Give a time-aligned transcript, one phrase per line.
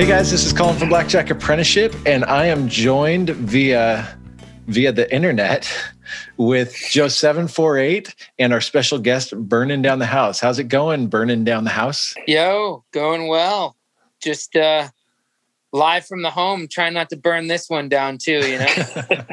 [0.00, 4.08] Hey guys, this is Colin from Blackjack Apprenticeship, and I am joined via
[4.66, 5.70] via the internet
[6.38, 10.40] with Joe seven four eight and our special guest burning down the house.
[10.40, 12.14] How's it going, burning down the house?
[12.26, 13.76] Yo, going well.
[14.22, 14.88] Just uh
[15.74, 18.40] live from the home, trying not to burn this one down too.
[18.48, 18.74] You know.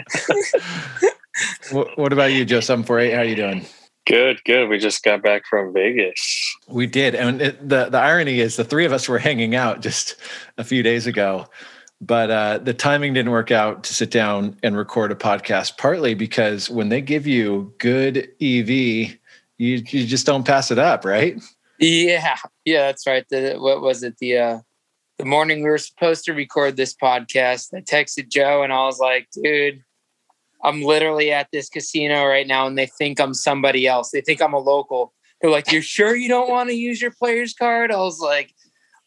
[1.71, 3.13] what, what about you, Joe seven four eight?
[3.13, 3.65] How are you doing?
[4.07, 4.69] Good, good.
[4.69, 6.55] We just got back from Vegas.
[6.69, 9.81] We did, and it, the the irony is the three of us were hanging out
[9.81, 10.15] just
[10.57, 11.47] a few days ago,
[11.99, 15.77] but uh, the timing didn't work out to sit down and record a podcast.
[15.77, 19.17] Partly because when they give you good EV, you
[19.57, 21.41] you just don't pass it up, right?
[21.77, 23.25] Yeah, yeah, that's right.
[23.29, 24.17] The what was it?
[24.19, 24.59] The uh,
[25.17, 28.99] the morning we were supposed to record this podcast, I texted Joe and I was
[28.99, 29.83] like, dude
[30.63, 34.11] I'm literally at this casino right now and they think I'm somebody else.
[34.11, 35.13] They think I'm a local.
[35.41, 37.91] They're like, You're sure you don't want to use your player's card?
[37.91, 38.53] I was like,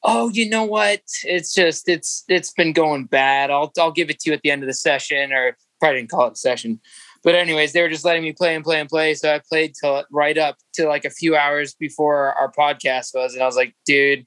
[0.02, 1.02] Oh, you know what?
[1.24, 3.50] It's just it's it's been going bad.
[3.50, 6.10] I'll I'll give it to you at the end of the session, or probably didn't
[6.10, 6.80] call it a session.
[7.22, 9.14] But anyways, they were just letting me play and play and play.
[9.14, 13.34] So I played till right up to like a few hours before our podcast was,
[13.34, 14.26] and I was like, dude,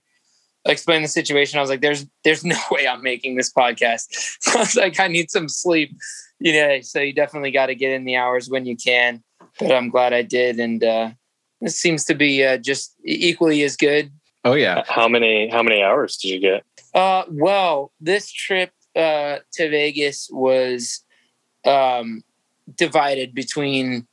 [0.67, 1.57] I explained the situation.
[1.57, 4.05] I was like, there's there's no way I'm making this podcast.
[4.55, 5.95] I was like, I need some sleep
[6.43, 9.23] you know, so you definitely got to get in the hours when you can.
[9.59, 11.11] But I'm glad I did, and uh,
[11.61, 14.11] this seems to be uh, just equally as good.
[14.43, 14.83] Oh yeah.
[14.85, 16.63] How many how many hours did you get?
[16.93, 21.05] Uh, well, this trip uh, to Vegas was
[21.65, 22.23] um,
[22.75, 24.05] divided between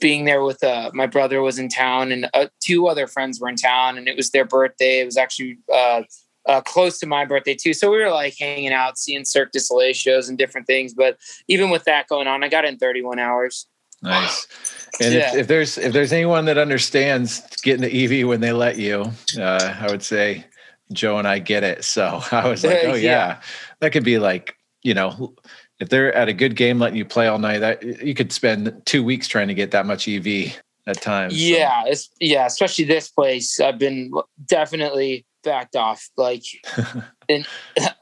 [0.00, 3.48] being there with uh, my brother was in town and uh, two other friends were
[3.48, 5.00] in town, and it was their birthday.
[5.00, 6.02] It was actually uh,
[6.46, 7.72] uh, close to my birthday too.
[7.72, 10.94] So we were like hanging out, seeing Cirque du Soleil shows and different things.
[10.94, 13.66] But even with that going on, I got in 31 hours.
[14.02, 14.46] Nice.
[15.00, 15.30] And yeah.
[15.30, 19.10] if, if, there's if there's anyone that understands getting the EV when they let you,
[19.38, 20.44] uh, I would say
[20.92, 21.82] Joe and I get it.
[21.82, 23.00] So I was like, oh yeah.
[23.00, 23.40] yeah,
[23.80, 25.34] that could be like you know.
[25.80, 28.82] If they're at a good game letting you play all night, that you could spend
[28.84, 31.42] two weeks trying to get that much EV at times.
[31.42, 31.90] Yeah, so.
[31.90, 33.58] it's yeah, especially this place.
[33.60, 34.12] I've been
[34.44, 36.44] definitely backed off like
[37.28, 37.44] an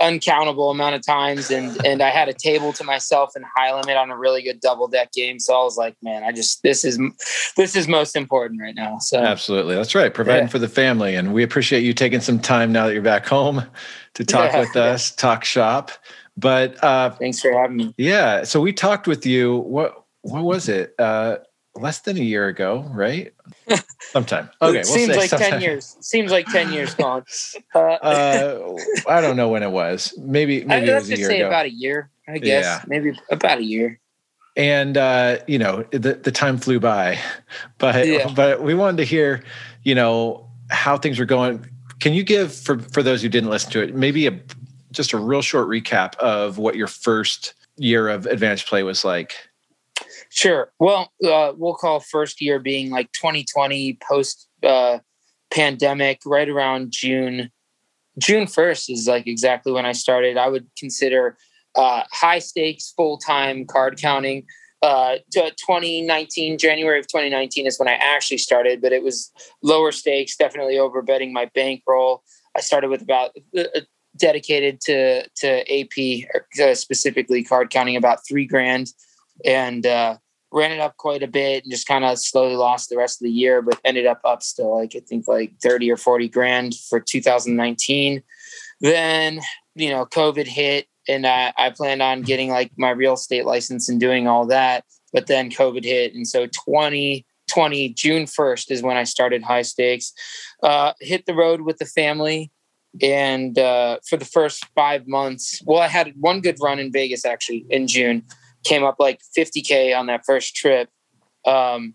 [0.00, 3.96] uncountable amount of times and and I had a table to myself in high limit
[3.96, 6.84] on a really good double deck game so I was like man I just this
[6.84, 6.98] is
[7.56, 10.50] this is most important right now so absolutely that's right providing yeah.
[10.50, 13.64] for the family and we appreciate you taking some time now that you're back home
[14.14, 14.60] to talk yeah.
[14.60, 15.90] with us talk shop
[16.36, 20.68] but uh thanks for having me yeah so we talked with you what what was
[20.68, 21.36] it uh
[21.74, 23.32] less than a year ago, right?
[24.00, 24.50] Sometime.
[24.60, 25.50] Okay, we'll seems like sometime.
[25.50, 25.96] ten years.
[26.00, 27.24] Seems like ten years gone.
[27.74, 28.76] Uh, uh,
[29.08, 30.12] I don't know when it was.
[30.18, 31.48] Maybe maybe I, it was a year say ago.
[31.48, 32.64] About a year, I guess.
[32.64, 32.82] Yeah.
[32.86, 34.00] Maybe about a year.
[34.56, 37.18] And uh, you know, the the time flew by,
[37.78, 38.32] but yeah.
[38.34, 39.44] but we wanted to hear,
[39.84, 41.64] you know, how things were going.
[42.00, 44.40] Can you give for for those who didn't listen to it, maybe a
[44.90, 49.49] just a real short recap of what your first year of advanced play was like?
[50.30, 50.72] Sure.
[50.78, 55.00] Well, uh, we'll call first year being like 2020 post uh,
[55.50, 57.50] pandemic, right around June.
[58.16, 60.36] June 1st is like exactly when I started.
[60.36, 61.36] I would consider
[61.74, 64.44] uh, high stakes full time card counting.
[64.82, 69.30] Uh, 2019, January of 2019 is when I actually started, but it was
[69.62, 72.22] lower stakes, definitely over betting my bankroll.
[72.56, 73.64] I started with about uh,
[74.16, 76.30] dedicated to to AP,
[76.62, 78.92] uh, specifically card counting, about three grand
[79.44, 80.16] and uh,
[80.52, 83.24] ran it up quite a bit and just kind of slowly lost the rest of
[83.24, 86.74] the year, but ended up up still like I think like 30 or 40 grand
[86.74, 88.22] for 2019.
[88.80, 89.40] Then,
[89.74, 93.88] you know, COVID hit and I, I planned on getting like my real estate license
[93.88, 94.84] and doing all that.
[95.12, 96.14] But then COVID hit.
[96.14, 100.12] And so 2020, June 1st is when I started high stakes.
[100.62, 102.50] Uh, hit the road with the family.
[103.00, 107.24] And uh, for the first five months, well, I had one good run in Vegas
[107.24, 108.24] actually in June
[108.64, 110.88] came up like 50k on that first trip
[111.46, 111.94] um,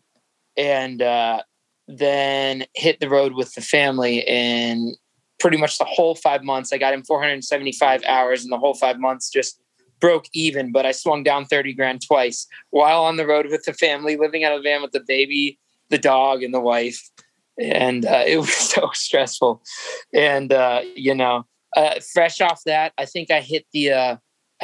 [0.57, 1.41] and uh,
[1.87, 4.95] then hit the road with the family and
[5.39, 6.73] pretty much the whole five months.
[6.73, 9.61] I got in 475 hours and the whole five months just
[10.01, 13.71] broke even but i swung down 30 grand twice while on the road with the
[13.71, 15.57] family living out of the van with the baby
[15.89, 17.09] the dog and the wife.
[17.59, 19.61] And uh, it was so stressful.
[20.13, 21.45] And uh, you know
[21.75, 24.15] uh, fresh off that i think i hit the uh,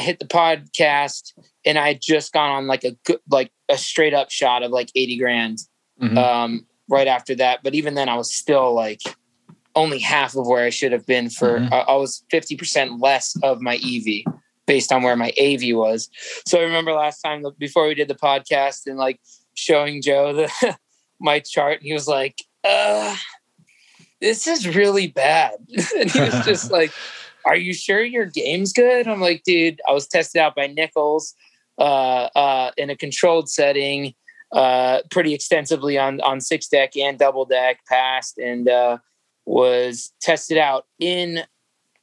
[0.02, 1.34] I hit the podcast
[1.64, 4.72] and I had just gone on like a good, like a straight up shot of
[4.72, 5.60] like 80 grand
[6.02, 6.18] mm-hmm.
[6.18, 7.60] um, right after that.
[7.64, 9.02] But even then, I was still like
[9.76, 11.72] only half of where I should have been for, mm-hmm.
[11.72, 14.34] uh, I was 50% less of my EV
[14.66, 16.10] based on where my AV was.
[16.48, 19.20] So I remember last time before we did the podcast and like
[19.54, 20.78] showing Joe the
[21.20, 23.16] my chart, he was like, uh,
[24.20, 25.52] this is really bad.
[25.96, 26.92] and he was just like,
[27.46, 31.34] "Are you sure your game's good?" I'm like, "Dude, I was tested out by Nichols
[31.78, 34.14] uh, uh, in a controlled setting,
[34.52, 38.98] uh, pretty extensively on on six deck and double deck, passed, and uh,
[39.46, 41.42] was tested out in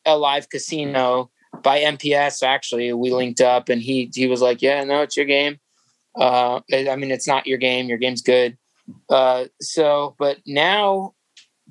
[0.04, 1.30] a live casino
[1.62, 2.42] by MPS.
[2.42, 5.58] Actually, we linked up, and he he was like, "Yeah, no, it's your game."
[6.18, 7.88] Uh, I mean, it's not your game.
[7.88, 8.58] Your game's good.
[9.08, 11.14] Uh, so, but now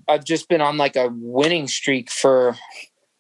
[0.08, 2.56] I've just been on like a winning streak for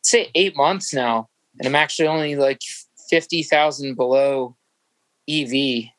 [0.03, 1.27] say eight months now,
[1.59, 2.61] and I'm actually only like
[3.09, 4.55] fifty thousand below
[5.29, 5.89] EV.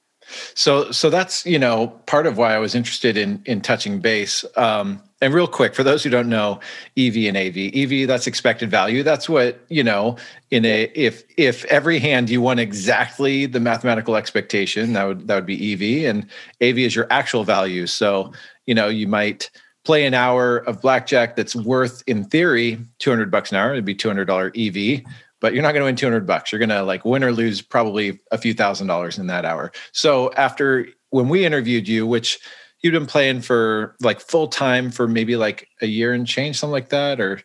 [0.55, 4.45] So, so that's you know part of why I was interested in in touching base.
[4.57, 6.61] Um, and real quick, for those who don't know,
[6.97, 9.03] EV and AV, EV that's expected value.
[9.03, 10.17] That's what you know.
[10.51, 15.35] In a if if every hand you won exactly the mathematical expectation, that would that
[15.35, 16.27] would be EV, and
[16.63, 17.87] AV is your actual value.
[17.87, 18.33] So
[18.67, 19.51] you know you might
[19.89, 23.95] play an hour of blackjack that's worth in theory 200 bucks an hour it'd be
[23.95, 25.03] $200 ev
[25.41, 26.51] but you're not going to win 200 bucks.
[26.51, 29.71] You're going to like win or lose probably a few thousand dollars in that hour.
[29.93, 32.39] So after when we interviewed you which
[32.83, 36.73] you'd been playing for like full time for maybe like a year and change something
[36.73, 37.41] like that or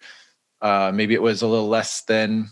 [0.62, 2.50] uh, maybe it was a little less than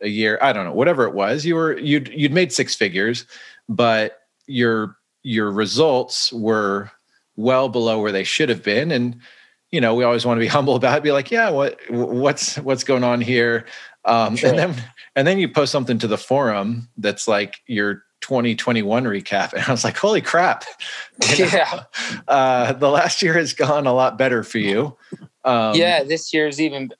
[0.00, 3.26] a year i don't know whatever it was you were you'd you'd made six figures
[3.68, 6.90] but your your results were
[7.36, 8.90] well below where they should have been.
[8.90, 9.20] And
[9.74, 12.56] you know we always want to be humble about it be like yeah what what's
[12.58, 13.66] what's going on here?
[14.06, 14.50] Um, sure.
[14.50, 14.84] and then
[15.16, 19.70] and then you post something to the forum that's like your 2021 recap and i
[19.70, 20.64] was like holy crap.
[21.36, 21.82] You know, yeah.
[22.28, 24.96] Uh, the last year has gone a lot better for you.
[25.44, 26.90] Um, yeah this year's even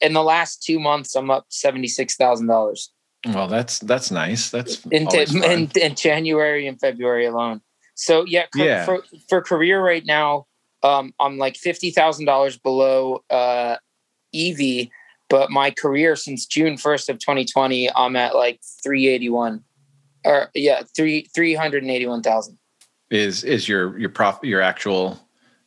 [0.00, 2.88] in the last two months i'm up $76000
[3.26, 4.50] well that's that's nice.
[4.50, 7.60] That's in, in, in january and february alone
[8.00, 8.86] so yeah, yeah.
[8.86, 10.46] For, for career right now,
[10.82, 13.76] um, I'm like fifty thousand dollars below uh,
[14.34, 14.88] EV,
[15.28, 19.62] but my career since June first of 2020, I'm at like 381,
[20.24, 22.58] or yeah, three three hundred eighty one thousand.
[23.10, 25.20] Is is your your prof your actual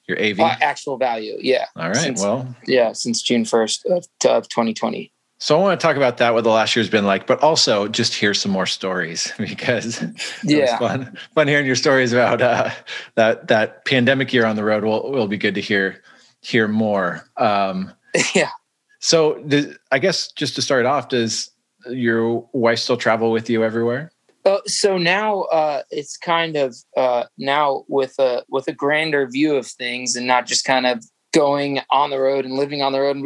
[0.08, 1.38] your AV uh, actual value?
[1.40, 1.68] Yeah.
[1.76, 1.96] All right.
[1.96, 2.56] Since, well.
[2.66, 5.13] Yeah, since June first of, of 2020.
[5.44, 7.90] So I want to talk about that, what the last year's been like, but also
[7.90, 10.02] just hear some more stories because
[10.42, 12.70] yeah, fun fun hearing your stories about uh,
[13.16, 14.86] that that pandemic year on the road.
[14.86, 16.02] Will will be good to hear
[16.40, 17.28] hear more.
[17.36, 17.92] Um,
[18.34, 18.52] yeah.
[19.00, 21.52] So does, I guess just to start off, does
[21.90, 24.14] your wife still travel with you everywhere?
[24.46, 29.58] Uh, so now uh, it's kind of uh, now with a with a grander view
[29.58, 33.02] of things and not just kind of going on the road and living on the
[33.02, 33.18] road.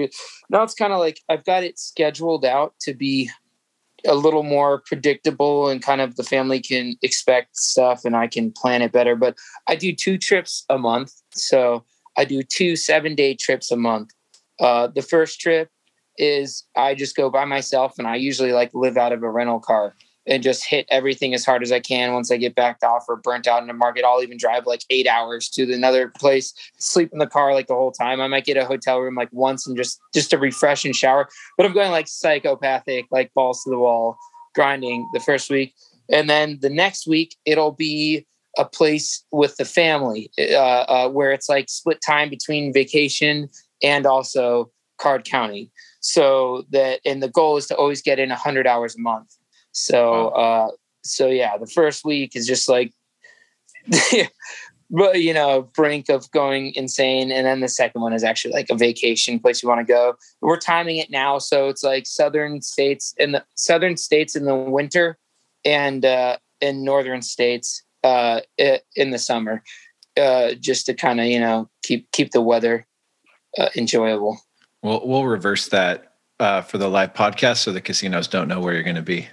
[0.50, 3.30] Now it's kind of like I've got it scheduled out to be
[4.06, 8.52] a little more predictable and kind of the family can expect stuff and I can
[8.52, 9.16] plan it better.
[9.16, 9.36] But
[9.68, 11.14] I do two trips a month.
[11.32, 11.84] So
[12.18, 14.12] I do two seven day trips a month.
[14.60, 15.70] Uh, the first trip
[16.18, 19.60] is I just go by myself and I usually like live out of a rental
[19.60, 19.94] car
[20.28, 23.16] and just hit everything as hard as I can once I get backed off or
[23.16, 24.04] burnt out in the market.
[24.04, 27.76] I'll even drive like eight hours to another place, sleep in the car like the
[27.76, 28.20] whole time.
[28.20, 31.28] I might get a hotel room like once and just just to refresh and shower.
[31.56, 34.18] But I'm going like psychopathic, like balls to the wall,
[34.54, 35.74] grinding the first week.
[36.10, 38.26] And then the next week it'll be
[38.58, 43.50] a place with the family uh, uh, where it's like split time between vacation
[43.84, 45.70] and also card counting.
[46.00, 49.37] So that and the goal is to always get in 100 hours a month.
[49.78, 50.72] So, uh,
[51.04, 52.94] so yeah, the first week is just like,
[54.90, 58.72] but you know, brink of going insane, and then the second one is actually like
[58.72, 60.16] a vacation place you want to go.
[60.42, 64.56] We're timing it now, so it's like southern states in the southern states in the
[64.56, 65.20] winter,
[65.64, 69.64] and uh, in northern states uh, in the summer,
[70.20, 72.88] uh, just to kind of you know keep keep the weather
[73.60, 74.40] uh, enjoyable.
[74.82, 78.74] We'll we'll reverse that uh, for the live podcast, so the casinos don't know where
[78.74, 79.28] you're going to be.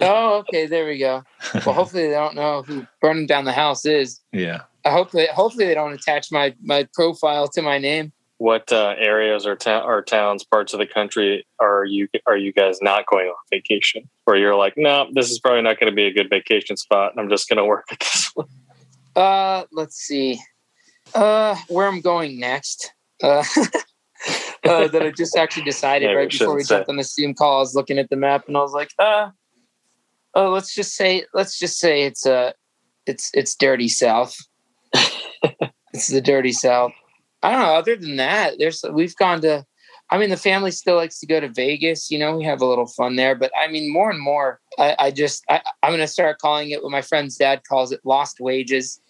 [0.00, 0.66] Oh, okay.
[0.66, 1.24] There we go.
[1.66, 4.20] Well, hopefully they don't know who burning down the house is.
[4.32, 4.62] Yeah.
[4.84, 8.12] I hope that hopefully they don't attach my my profile to my name.
[8.38, 12.52] What uh, areas or, ta- or towns, parts of the country are you are you
[12.52, 14.08] guys not going on vacation?
[14.24, 17.12] Where you're like, no, this is probably not going to be a good vacation spot,
[17.12, 18.46] and I'm just going to work at this one.
[19.16, 20.40] Uh, let's see.
[21.14, 22.92] Uh, where I'm going next.
[23.20, 23.42] Uh,
[24.64, 27.56] uh that I just actually decided right before we jumped on the Zoom call.
[27.56, 29.30] I was looking at the map and I was like, uh,
[30.34, 32.52] oh, let's just say let's just say it's a uh,
[33.06, 34.36] it's it's dirty south.
[35.92, 36.92] it's the dirty south.
[37.42, 37.74] I don't know.
[37.74, 39.64] Other than that, there's we've gone to.
[40.10, 42.10] I mean, the family still likes to go to Vegas.
[42.10, 43.34] You know, we have a little fun there.
[43.34, 46.70] But I mean, more and more, I, I just I, I'm going to start calling
[46.70, 49.00] it what my friend's dad calls it: lost wages.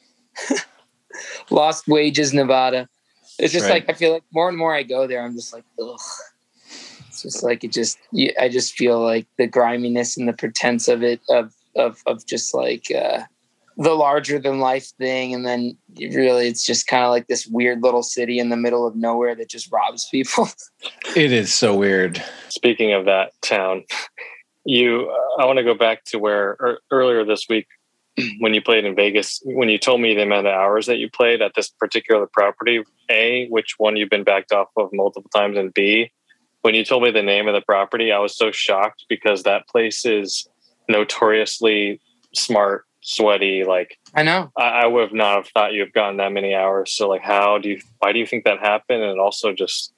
[1.51, 2.89] lost wages, Nevada.
[3.39, 3.87] It's just right.
[3.87, 6.01] like I feel like more and more I go there, I'm just like, ugh.
[7.25, 7.99] It's just like it just
[8.41, 12.55] I just feel like the griminess and the pretense of it of of of just
[12.55, 13.23] like uh
[13.77, 15.33] the larger than life thing.
[15.33, 18.87] And then really it's just kind of like this weird little city in the middle
[18.87, 20.49] of nowhere that just robs people.
[21.17, 22.23] It is so weird.
[22.49, 23.85] Speaking of that town
[24.69, 27.67] you i want to go back to where er, earlier this week
[28.41, 31.09] when you played in vegas when you told me the amount of hours that you
[31.11, 35.57] played at this particular property a which one you've been backed off of multiple times
[35.57, 36.11] and b
[36.63, 39.67] when you told me the name of the property i was so shocked because that
[39.69, 40.49] place is
[40.89, 42.01] notoriously
[42.35, 43.65] smart sweaty.
[43.65, 46.55] Like I know, I, I would have not have thought you have gotten that many
[46.55, 46.93] hours.
[46.93, 47.81] So like, how do you?
[47.99, 49.03] Why do you think that happened?
[49.03, 49.93] And it also just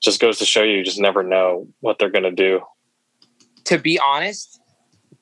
[0.00, 2.60] just goes to show you, you just never know what they're going to do.
[3.64, 4.60] To be honest,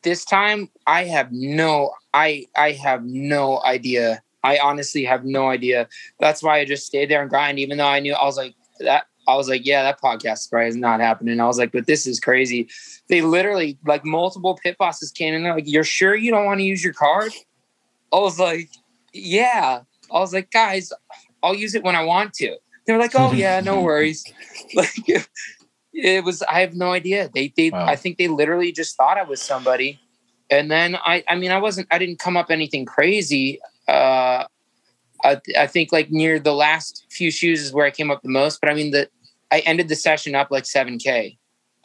[0.03, 4.23] this time I have no, I I have no idea.
[4.43, 5.89] I honestly have no idea.
[6.21, 8.55] That's why I just stayed there and grind, even though I knew I was like
[8.81, 11.41] that I was like, yeah, that podcast probably is not happening.
[11.41, 12.69] I was like, but this is crazy.
[13.09, 15.43] They literally like multiple pit bosses came in.
[15.43, 17.33] They're like, you're sure you don't want to use your card?
[18.13, 18.71] I was like,
[19.13, 19.81] yeah.
[20.13, 20.93] I was like, guys,
[21.43, 22.57] I'll use it when I want to.
[22.87, 24.25] They're like, oh yeah, no worries.
[24.75, 24.91] like
[25.95, 26.43] it was.
[26.43, 27.31] I have no idea.
[27.35, 27.71] They they.
[27.71, 27.87] Wow.
[27.87, 30.01] I think they literally just thought I was somebody.
[30.51, 31.25] And then I.
[31.29, 31.89] I mean, I wasn't.
[31.91, 33.61] I didn't come up anything crazy.
[33.87, 34.45] Uh,
[35.25, 38.29] I, I think like near the last few shoes is where I came up the
[38.29, 38.61] most.
[38.61, 39.09] But I mean, the
[39.51, 41.39] I ended the session up like 7K.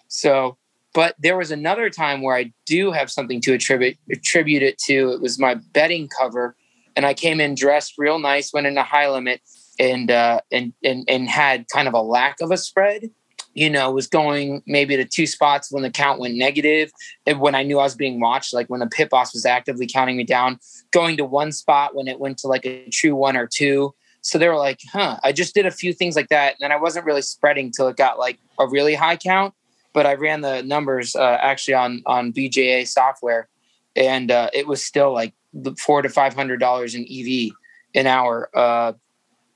[0.08, 0.58] So,
[0.94, 5.12] but there was another time where I do have something to attribute attribute it to.
[5.12, 6.56] It was my betting cover,
[6.96, 9.42] and I came in dressed real nice, went into high limit,
[9.80, 13.12] and uh, and and and had kind of a lack of a spread.
[13.60, 16.92] You know, was going maybe to two spots when the count went negative,
[17.26, 19.88] and when I knew I was being watched, like when the pit boss was actively
[19.88, 20.60] counting me down,
[20.92, 24.38] going to one spot when it went to like a true one or two so
[24.38, 26.56] they were like, huh, I just did a few things like that.
[26.62, 29.54] And I wasn't really spreading till it got like a really high count.
[29.94, 33.50] But I ran the numbers uh, actually on on BJA software,
[33.96, 35.34] and uh, it was still like
[35.80, 37.52] four to five hundred dollars in EV
[37.96, 38.50] an hour.
[38.54, 38.94] Uh,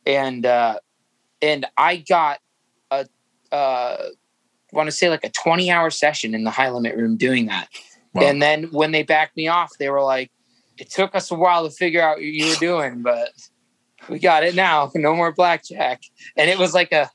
[0.07, 0.79] and uh,
[1.39, 2.39] and I got
[3.53, 3.98] uh,
[4.72, 7.69] want to say like a twenty hour session in the high limit room doing that.
[8.13, 8.24] Wow.
[8.24, 10.31] And then when they backed me off, they were like,
[10.77, 13.29] "It took us a while to figure out what you were doing, but."
[14.10, 14.91] we got it now.
[14.95, 16.01] No more blackjack.
[16.36, 17.10] And it was like a,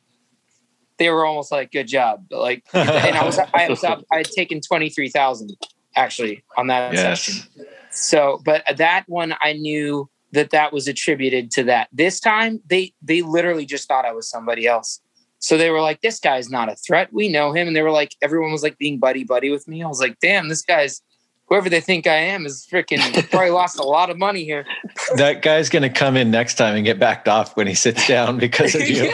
[0.98, 2.26] they were almost like, good job.
[2.30, 5.56] Like, and I was, I was up, I had taken 23,000
[5.96, 7.22] actually on that yes.
[7.22, 7.48] session.
[7.90, 11.88] So, but that one, I knew that that was attributed to that.
[11.92, 15.00] This time they, they literally just thought I was somebody else.
[15.40, 17.12] So they were like, this guy's not a threat.
[17.12, 17.68] We know him.
[17.68, 19.82] And they were like, everyone was like being buddy buddy with me.
[19.82, 21.00] I was like, damn, this guy's
[21.48, 24.66] whoever they think I am is freaking probably lost a lot of money here.
[25.16, 28.06] that guy's going to come in next time and get backed off when he sits
[28.06, 29.10] down because of you.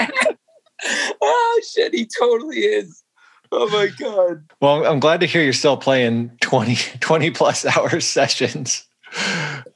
[1.20, 3.02] oh shit, he totally is.
[3.52, 4.44] Oh my god.
[4.60, 8.86] Well, I'm glad to hear you're still playing 20 20 plus hour sessions.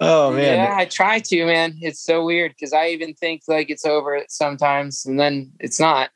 [0.00, 0.56] Oh man.
[0.56, 1.76] Yeah, I try to, man.
[1.80, 6.10] It's so weird because I even think like it's over sometimes and then it's not.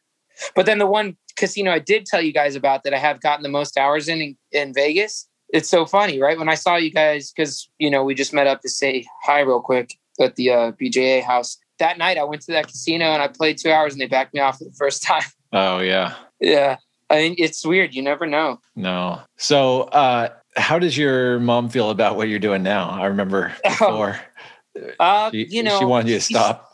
[0.55, 3.43] But then the one casino I did tell you guys about that I have gotten
[3.43, 6.39] the most hours in in, in Vegas it's so funny, right?
[6.39, 9.41] When I saw you guys, because you know we just met up to say hi
[9.41, 11.59] real quick at the uh, BJA house.
[11.79, 14.35] That night, I went to that casino and I played two hours, and they backed
[14.35, 15.23] me off for the first time.
[15.53, 16.79] Oh yeah, yeah.
[17.11, 17.95] I mean, it's weird.
[17.95, 18.59] You never know.
[18.75, 19.21] No.
[19.37, 22.89] So, uh, how does your mom feel about what you're doing now?
[22.89, 24.19] I remember before.
[24.99, 26.72] uh, she, you know, she wanted you to stop.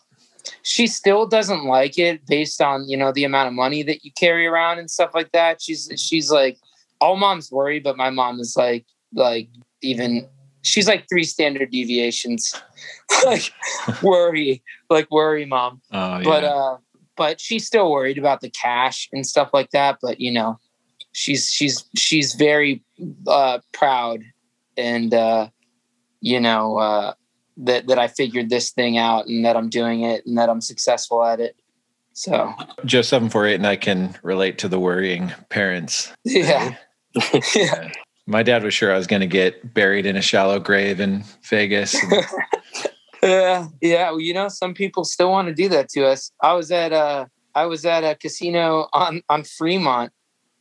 [0.62, 4.12] She still doesn't like it based on you know the amount of money that you
[4.12, 5.62] carry around and stuff like that.
[5.62, 6.58] She's she's like,
[7.00, 9.48] all moms worry, but my mom is like like
[9.82, 10.28] even
[10.62, 12.54] she's like three standard deviations
[13.24, 13.52] like
[14.02, 16.24] worry like worry mom oh, yeah.
[16.24, 16.76] but uh
[17.16, 20.58] but she's still worried about the cash and stuff like that but you know
[21.12, 22.82] she's she's she's very
[23.26, 24.22] uh proud
[24.76, 25.48] and uh
[26.20, 27.12] you know uh
[27.58, 30.60] that that I figured this thing out and that I'm doing it and that I'm
[30.60, 31.56] successful at it
[32.12, 32.52] so
[32.84, 36.76] Joe 748 and I can relate to the worrying parents yeah
[37.54, 37.90] yeah.
[38.26, 41.24] My dad was sure I was going to get buried in a shallow grave in
[41.44, 41.96] Vegas.
[43.22, 46.30] uh, yeah, well, you know, some people still want to do that to us.
[46.42, 50.12] I was at uh, I was at a casino on on Fremont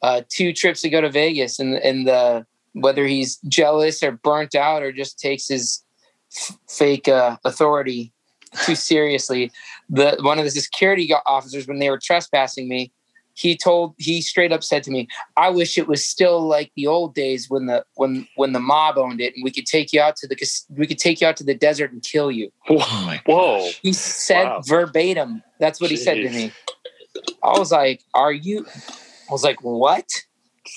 [0.02, 4.56] uh, two trips to go to Vegas, and and the whether he's jealous or burnt
[4.56, 5.84] out or just takes his
[6.36, 8.14] f- fake uh, authority
[8.66, 9.52] too seriously.
[9.90, 12.92] The one of the security officers when they were trespassing me
[13.34, 15.08] he told he straight up said to me
[15.38, 18.98] i wish it was still like the old days when the when when the mob
[18.98, 20.36] owned it and we could take you out to the
[20.72, 24.46] we could take you out to the desert and kill you oh whoa he said
[24.46, 24.62] wow.
[24.66, 25.92] verbatim that's what Jeez.
[25.92, 26.52] he said to me
[27.44, 28.66] i was like are you
[29.30, 30.10] I was like, what?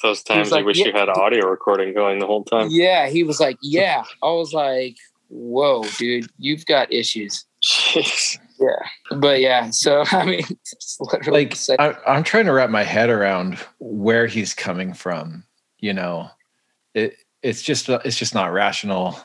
[0.03, 0.87] Those times like, you wish yeah.
[0.87, 2.69] you had audio recording going the whole time.
[2.71, 3.09] Yeah.
[3.09, 4.05] He was like, yeah.
[4.23, 4.97] I was like,
[5.31, 7.45] whoa, dude, you've got issues.
[7.63, 8.39] Jeez.
[8.59, 9.17] Yeah.
[9.17, 10.45] But yeah, so I mean,
[11.27, 15.45] like I, I'm trying to wrap my head around where he's coming from.
[15.79, 16.29] You know,
[16.95, 19.19] it it's just it's just not rational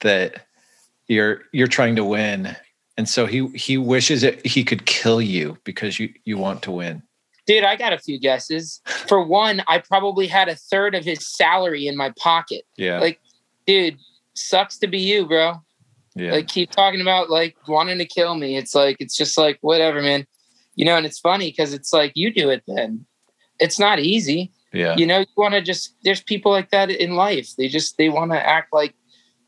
[0.00, 0.46] that
[1.08, 2.56] you're you're trying to win
[2.96, 6.70] and so he he wishes that he could kill you because you you want to
[6.70, 7.02] win
[7.46, 11.26] dude i got a few guesses for one i probably had a third of his
[11.26, 13.18] salary in my pocket yeah like
[13.66, 13.98] dude
[14.38, 15.54] sucks to be you bro.
[16.14, 16.32] Yeah.
[16.32, 18.56] Like keep talking about like wanting to kill me.
[18.56, 20.26] It's like it's just like whatever man.
[20.74, 23.06] You know and it's funny because it's like you do it then.
[23.58, 24.52] It's not easy.
[24.72, 24.96] Yeah.
[24.96, 27.54] You know you want to just there's people like that in life.
[27.56, 28.94] They just they want to act like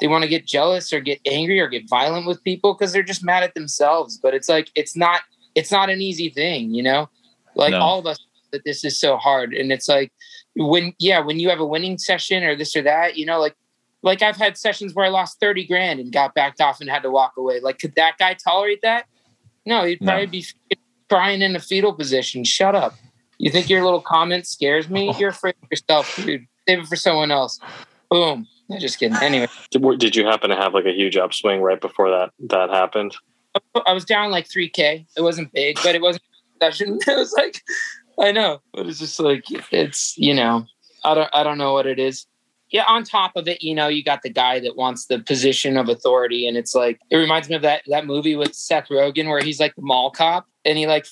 [0.00, 3.02] they want to get jealous or get angry or get violent with people because they're
[3.02, 4.18] just mad at themselves.
[4.18, 5.22] But it's like it's not
[5.54, 7.08] it's not an easy thing, you know.
[7.54, 7.80] Like no.
[7.80, 8.18] all of us
[8.52, 10.12] that this is so hard, and it's like
[10.56, 13.54] when yeah when you have a winning session or this or that, you know, like
[14.02, 17.02] like I've had sessions where I lost thirty grand and got backed off and had
[17.02, 17.60] to walk away.
[17.60, 19.06] Like could that guy tolerate that?
[19.66, 20.32] No, he'd probably no.
[20.32, 20.46] be
[21.08, 22.44] crying in a fetal position.
[22.44, 22.94] Shut up.
[23.38, 25.10] You think your little comment scares me?
[25.14, 25.18] Oh.
[25.18, 26.46] You're afraid of yourself, dude.
[26.68, 27.58] Save it for someone else.
[28.10, 28.46] Boom.
[28.70, 29.16] I just kidding.
[29.20, 33.16] Anyway, did you happen to have like a huge upswing right before that that happened?
[33.86, 35.06] I was down like three k.
[35.16, 36.22] It wasn't big, but it wasn't.
[36.62, 37.62] It was like
[38.20, 40.66] I know, but it's just like it's you know
[41.04, 42.26] I don't I don't know what it is.
[42.70, 45.76] Yeah, on top of it, you know, you got the guy that wants the position
[45.76, 49.28] of authority, and it's like it reminds me of that that movie with Seth Rogen
[49.28, 51.06] where he's like the mall cop and he like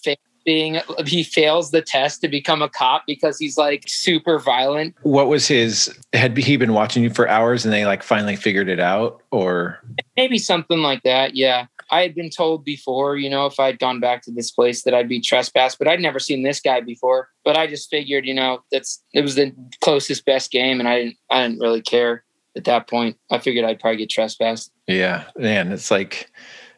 [0.48, 4.94] being he fails the test to become a cop because he's like super violent.
[5.02, 8.70] What was his had he been watching you for hours and they like finally figured
[8.70, 9.78] it out or
[10.16, 11.34] maybe something like that.
[11.34, 11.66] Yeah.
[11.90, 14.94] I had been told before, you know, if I'd gone back to this place that
[14.94, 17.28] I'd be trespassed, but I'd never seen this guy before.
[17.44, 20.98] But I just figured, you know, that's it was the closest best game and I
[20.98, 22.24] didn't I didn't really care
[22.56, 23.16] at that point.
[23.30, 24.70] I figured I'd probably get trespassed.
[24.86, 25.24] Yeah.
[25.36, 26.30] Man, it's like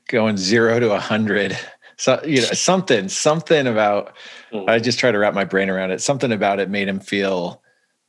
[0.09, 1.57] going zero to a hundred
[2.01, 4.17] so you know something something about
[4.53, 4.69] mm.
[4.69, 7.63] i just try to wrap my brain around it something about it made him feel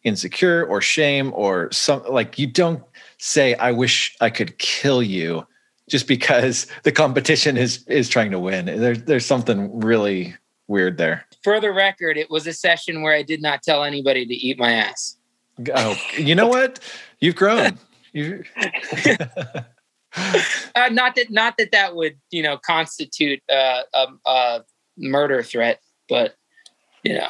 [0.04, 2.82] insecure or shame or some like you don't
[3.19, 5.45] say i wish i could kill you
[5.91, 10.36] just because the competition is is trying to win there's there's something really
[10.67, 14.25] weird there for the record it was a session where i did not tell anybody
[14.25, 15.17] to eat my ass
[15.75, 16.80] oh you know what
[17.19, 17.77] you've grown
[18.13, 18.43] you
[20.75, 24.63] uh, not that not that that would you know constitute uh, a, a
[24.97, 26.36] murder threat, but
[27.04, 27.30] you know.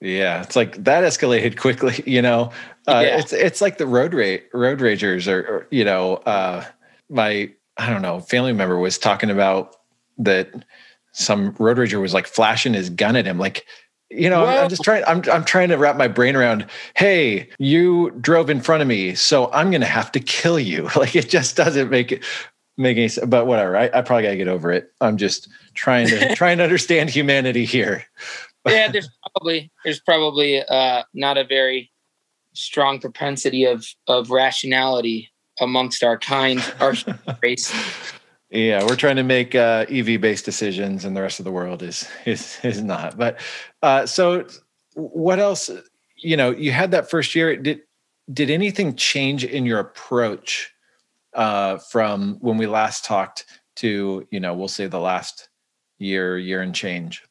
[0.00, 2.02] Yeah, it's like that escalated quickly.
[2.06, 2.52] You know,
[2.86, 3.18] uh, yeah.
[3.18, 6.64] it's it's like the road rage road ragers, or, or you know, uh,
[7.08, 9.76] my I don't know family member was talking about
[10.18, 10.64] that
[11.12, 13.64] some road rager was like flashing his gun at him, like
[14.10, 17.48] you know I'm, I'm, just trying I'm, I'm trying to wrap my brain around hey
[17.58, 20.88] you drove in front of me so i'm gonna have to kill you.
[20.96, 22.24] Like it just doesn't make it
[22.76, 24.92] make any sense but whatever I, I probably gotta get over it.
[25.00, 28.04] I'm just trying to trying to understand humanity here.
[28.68, 31.92] Yeah there's probably there's probably uh not a very
[32.52, 35.30] strong propensity of of rationality
[35.60, 36.94] amongst our kind our
[37.42, 37.72] race
[38.50, 41.82] yeah, we're trying to make uh, EV based decisions, and the rest of the world
[41.82, 43.16] is is is not.
[43.16, 43.40] But
[43.82, 44.46] uh, so,
[44.94, 45.68] what else?
[46.16, 47.56] You know, you had that first year.
[47.56, 47.80] Did
[48.32, 50.72] did anything change in your approach
[51.34, 55.48] uh, from when we last talked to you know we'll say the last
[55.98, 57.24] year year and change?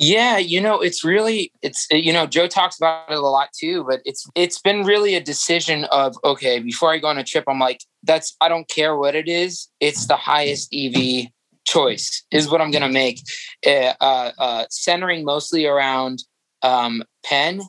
[0.00, 3.84] Yeah, you know, it's really it's you know, Joe talks about it a lot too,
[3.88, 7.42] but it's it's been really a decision of okay, before I go on a trip,
[7.48, 11.26] I'm like, that's I don't care what it is, it's the highest EV
[11.66, 13.20] choice is what I'm gonna make.
[13.66, 16.22] Uh, uh, uh, centering mostly around
[16.62, 17.62] um, pen,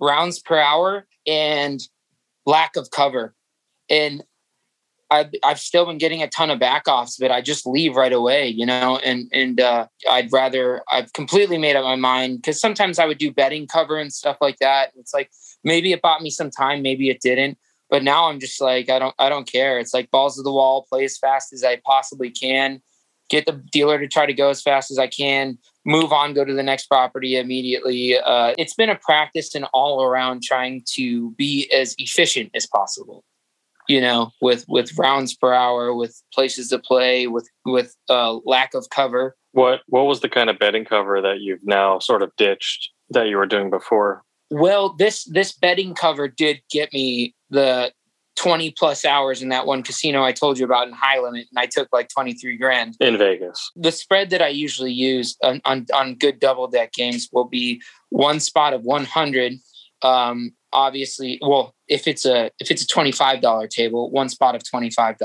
[0.00, 1.86] rounds per hour, and
[2.46, 3.34] lack of cover.
[3.90, 4.24] And
[5.10, 8.48] I've, I've still been getting a ton of backoffs but I just leave right away,
[8.48, 12.98] you know, and, and, uh, I'd rather, I've completely made up my mind because sometimes
[12.98, 14.92] I would do betting cover and stuff like that.
[14.96, 15.30] It's like,
[15.62, 17.58] maybe it bought me some time, maybe it didn't,
[17.90, 19.78] but now I'm just like, I don't, I don't care.
[19.78, 22.82] It's like balls to the wall, play as fast as I possibly can,
[23.28, 26.44] get the dealer to try to go as fast as I can, move on, go
[26.44, 28.18] to the next property immediately.
[28.18, 33.24] Uh, it's been a practice and all around trying to be as efficient as possible
[33.88, 38.74] you know, with with rounds per hour, with places to play, with with uh, lack
[38.74, 39.36] of cover.
[39.52, 43.28] What what was the kind of betting cover that you've now sort of ditched that
[43.28, 44.22] you were doing before?
[44.50, 47.92] Well, this this betting cover did get me the
[48.36, 51.58] 20 plus hours in that one casino I told you about in high limit, and
[51.58, 53.70] I took like 23 grand in Vegas.
[53.76, 57.80] The spread that I usually use on, on, on good double deck games will be
[58.10, 59.54] one spot of 100.
[60.02, 65.16] Um, obviously, well, if it's a if it's a $25 table, one spot of $25.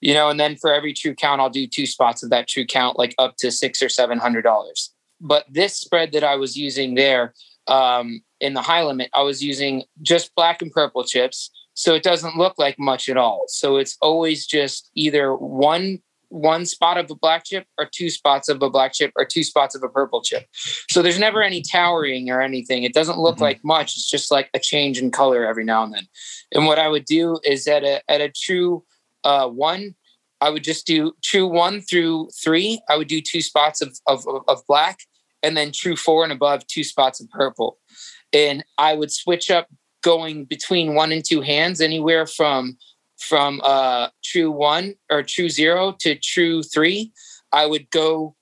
[0.00, 2.66] You know, and then for every true count, I'll do two spots of that true
[2.66, 4.92] count, like up to six or seven hundred dollars.
[5.20, 7.34] But this spread that I was using there
[7.68, 12.02] um, in the high limit, I was using just black and purple chips so it
[12.02, 15.98] doesn't look like much at all so it's always just either one
[16.32, 19.44] one spot of a black chip or two spots of a black chip or two
[19.44, 20.46] spots of a purple chip.
[20.90, 22.84] So there's never any towering or anything.
[22.84, 23.44] It doesn't look mm-hmm.
[23.44, 23.96] like much.
[23.96, 26.08] It's just like a change in color every now and then.
[26.52, 28.84] And what i would do is at a at a true
[29.24, 29.94] uh, one
[30.40, 32.80] i would just do true one through three.
[32.88, 35.00] I would do two spots of, of, of black
[35.42, 37.78] and then true four and above two spots of purple.
[38.32, 39.68] And i would switch up
[40.02, 42.76] going between one and two hands, anywhere from
[43.22, 47.12] from uh, true one or true zero to true three.
[47.52, 48.34] I would go,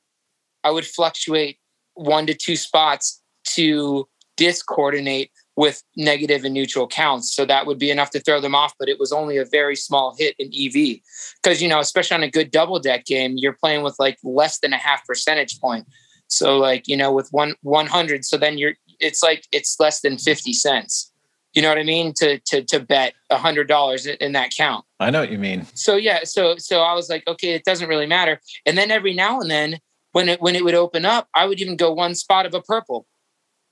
[0.65, 1.59] I would fluctuate
[1.95, 3.23] one to two spots
[3.55, 7.35] to discoordinate with negative and neutral counts.
[7.35, 9.77] So that would be enough to throw them off, but it was only a very
[9.77, 11.01] small hit in EV.
[11.43, 14.61] Because, you know, especially on a good double deck game, you're playing with like less
[14.61, 15.87] than a half percentage point.
[16.29, 20.17] So like, you know, with one 100, so then you're, it's like, it's less than
[20.17, 21.10] 50 cents.
[21.53, 22.13] You know what I mean?
[22.19, 24.85] To to to bet a hundred dollars in that count.
[25.01, 25.67] I know what you mean.
[25.75, 28.41] So yeah, so so I was like, okay, it doesn't really matter.
[28.67, 29.79] And then every now and then,
[30.13, 32.63] when it when it would open up, I would even go one spot of a
[32.63, 33.07] purple.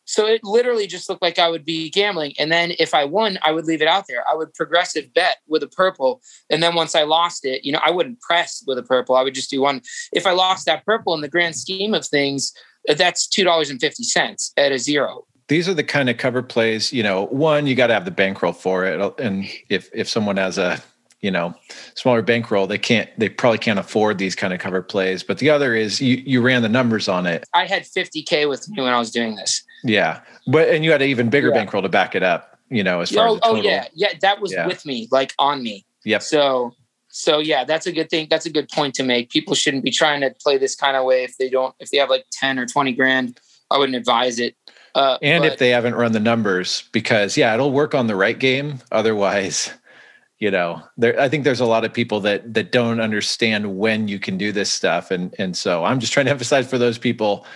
[0.09, 2.33] So it literally just looked like I would be gambling.
[2.38, 4.25] And then if I won, I would leave it out there.
[4.29, 6.23] I would progressive bet with a purple.
[6.49, 9.17] And then once I lost it, you know, I wouldn't press with a purple.
[9.17, 9.83] I would just do one.
[10.11, 12.55] If I lost that purple in the grand scheme of things,
[12.88, 16.17] uh, that's two dollars and fifty cents at a zero these are the kind of
[16.17, 19.47] cover plays you know one you got to have the bankroll for it uh, and
[19.69, 20.81] if if someone has a
[21.21, 21.55] you know
[21.95, 25.51] smaller bankroll they can't they probably can't afford these kind of cover plays but the
[25.51, 27.45] other is you you ran the numbers on it.
[27.55, 29.65] I had 50k with me when i was doing this.
[29.83, 31.55] Yeah but and you had an even bigger yeah.
[31.55, 34.41] bankroll to back it up you know as far oh, as oh yeah yeah that
[34.41, 34.67] was yeah.
[34.67, 35.85] with me like on me.
[36.05, 36.23] Yep.
[36.23, 36.73] So
[37.09, 39.31] so yeah that's a good thing that's a good point to make.
[39.31, 41.99] People shouldn't be trying to play this kind of way if they don't if they
[41.99, 44.55] have like 10 or 20 grand i wouldn't advise it
[44.94, 48.16] uh, and but, if they haven't run the numbers, because yeah, it'll work on the
[48.16, 48.81] right game.
[48.92, 49.72] Otherwise,
[50.38, 51.18] you know, there.
[51.20, 54.53] I think there's a lot of people that that don't understand when you can do
[54.53, 57.46] this stuff, and and so I'm just trying to emphasize for those people.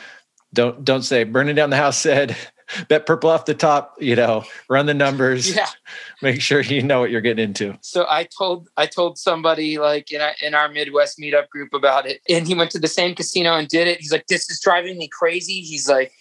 [0.54, 2.36] Don't don't say burning down the house said
[2.88, 5.66] bet purple off the top you know run the numbers yeah
[6.22, 10.12] make sure you know what you're getting into so i told i told somebody like
[10.12, 13.14] in our, in our midwest meetup group about it and he went to the same
[13.14, 16.12] casino and did it he's like this is driving me crazy he's like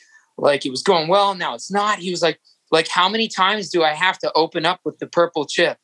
[0.41, 2.39] like it was going well now it's not he was like
[2.71, 5.77] like how many times do i have to open up with the purple chip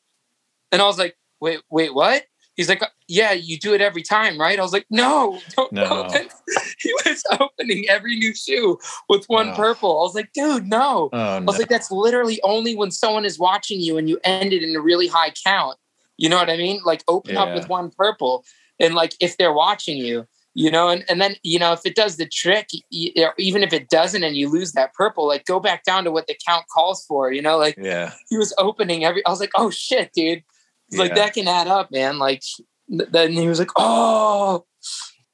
[0.72, 2.24] and i was like wait wait what
[2.56, 6.08] he's like yeah you do it every time right i was like no don't no.
[6.78, 9.54] he was opening every new shoe with one oh.
[9.54, 11.08] purple i was like dude no.
[11.12, 11.60] Oh, i was no.
[11.60, 14.80] like that's literally only when someone is watching you and you end it in a
[14.80, 15.78] really high count
[16.16, 17.42] you know what i mean like open yeah.
[17.42, 18.44] up with one purple
[18.80, 20.26] and like if they're watching you
[20.58, 23.72] you know and, and then you know if it does the trick you, even if
[23.72, 26.64] it doesn't and you lose that purple like go back down to what the count
[26.72, 28.12] calls for you know like yeah.
[28.28, 30.42] he was opening every i was like oh shit dude.
[30.90, 31.00] Yeah.
[31.00, 32.18] like that can add up man.
[32.18, 32.42] Like
[32.88, 34.64] then he was like oh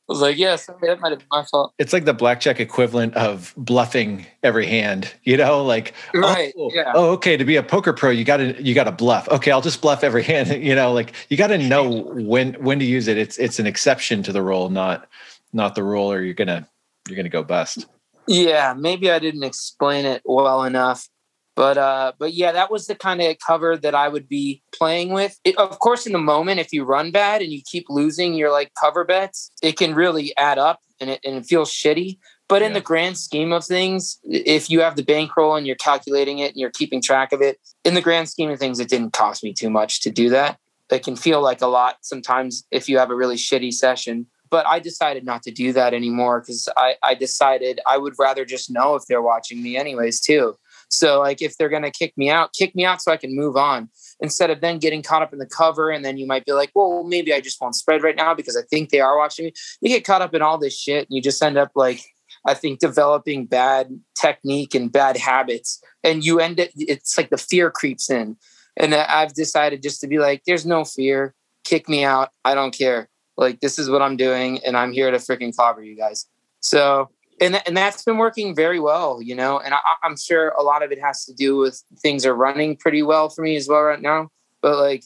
[0.07, 1.73] I was like, yes, yeah, that might have been my fault.
[1.79, 6.93] It's like the blackjack equivalent of bluffing every hand, you know, like right, oh, yeah.
[6.95, 7.39] oh, okay.
[7.39, 9.27] To be a poker pro, you gotta you gotta bluff.
[9.29, 12.85] Okay, I'll just bluff every hand, you know, like you gotta know when when to
[12.85, 13.17] use it.
[13.17, 15.09] It's it's an exception to the rule, not
[15.55, 16.69] not the rule, or you're gonna
[17.09, 17.87] you're gonna go bust.
[18.27, 21.09] Yeah, maybe I didn't explain it well enough.
[21.57, 25.13] But uh, but yeah, that was the kind of cover that I would be playing
[25.13, 25.39] with.
[25.45, 28.51] It, of course, in the moment, if you run bad and you keep losing your
[28.51, 32.19] like cover bets, it can really add up and it and it feels shitty.
[32.49, 32.69] But yeah.
[32.69, 36.53] in the grand scheme of things, if you have the bankroll and you're calculating it
[36.53, 39.45] and you're keeping track of it, in the grand scheme of things, it didn't cost
[39.45, 40.59] me too much to do that.
[40.91, 44.27] It can feel like a lot sometimes if you have a really shitty session.
[44.51, 48.45] But I decided not to do that anymore because I, I decided I would rather
[48.45, 50.57] just know if they're watching me, anyways, too.
[50.95, 53.57] So like if they're gonna kick me out, kick me out so I can move
[53.57, 53.89] on.
[54.21, 56.71] Instead of then getting caught up in the cover and then you might be like,
[56.75, 59.53] well, maybe I just won't spread right now because I think they are watching me.
[59.81, 62.01] You get caught up in all this shit and you just end up like
[62.47, 65.83] I think developing bad technique and bad habits.
[66.03, 68.37] And you end it, it's like the fear creeps in.
[68.77, 71.35] And I've decided just to be like, there's no fear.
[71.65, 72.31] Kick me out.
[72.45, 73.09] I don't care.
[73.37, 74.61] Like, this is what I'm doing.
[74.65, 76.27] And I'm here to freaking clobber you guys.
[76.61, 77.11] So
[77.45, 79.59] and and that's been working very well, you know.
[79.59, 82.77] And I, am sure a lot of it has to do with things are running
[82.77, 84.31] pretty well for me as well right now.
[84.61, 85.05] but like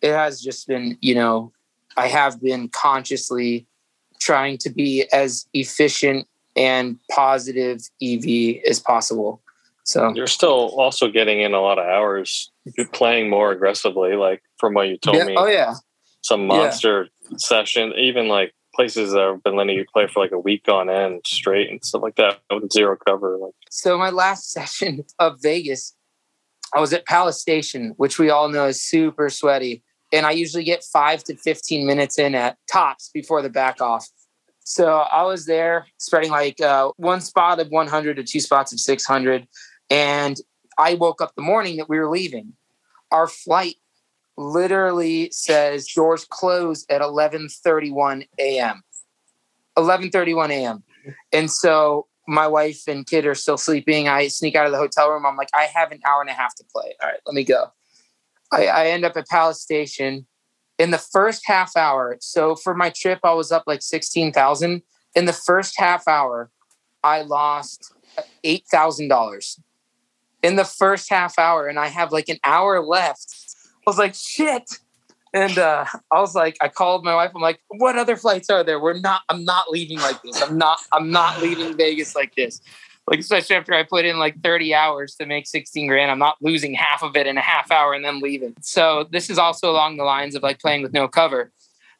[0.00, 1.52] it has just been, you know,
[1.96, 3.66] I have been consciously
[4.20, 6.26] trying to be as efficient
[6.56, 9.42] and positive EV as possible.
[9.84, 12.50] So you're still also getting in a lot of hours.
[12.76, 15.24] You're playing more aggressively, like from what you told yeah.
[15.24, 15.34] me.
[15.36, 15.74] Oh yeah.
[16.20, 17.36] Some monster yeah.
[17.38, 20.88] session, even like places that have been letting you play for like a week on
[20.88, 23.36] end straight and stuff like that with zero cover.
[23.36, 25.96] Like so my last session of Vegas,
[26.72, 29.82] I was at Palace Station, which we all know is super sweaty.
[30.12, 34.06] And I usually get five to 15 minutes in at tops before the back off.
[34.60, 38.78] So I was there spreading like uh, one spot of 100 to two spots of
[38.78, 39.48] 600.
[39.90, 40.36] And
[40.78, 42.52] I woke up the morning that we were leaving.
[43.10, 43.74] Our flight
[44.38, 48.82] literally says doors close at 11:31 a.m.
[49.76, 50.82] 11:31 a.m.
[51.32, 54.08] And so my wife and kid are still sleeping.
[54.08, 55.26] I sneak out of the hotel room.
[55.26, 56.94] I'm like, I have an hour and a half to play.
[57.02, 57.72] All right, let me go.
[58.52, 60.26] I, I end up at Palace Station
[60.78, 62.16] in the first half hour.
[62.20, 64.82] So for my trip, I was up like 16,000.
[65.14, 66.50] In the first half hour,
[67.02, 67.92] I lost
[68.44, 69.60] $8,000
[70.42, 71.66] in the first half hour.
[71.66, 73.37] And I have like an hour left.
[73.88, 74.78] I was like, shit.
[75.32, 77.32] And uh, I was like, I called my wife.
[77.34, 78.78] I'm like, what other flights are there?
[78.78, 80.42] We're not, I'm not leaving like this.
[80.42, 82.60] I'm not, I'm not leaving Vegas like this
[83.08, 86.36] like especially after I put in like 30 hours to make 16 grand, I'm not
[86.42, 88.54] losing half of it in a half hour and then leaving.
[88.60, 91.50] So this is also along the lines of like playing with no cover.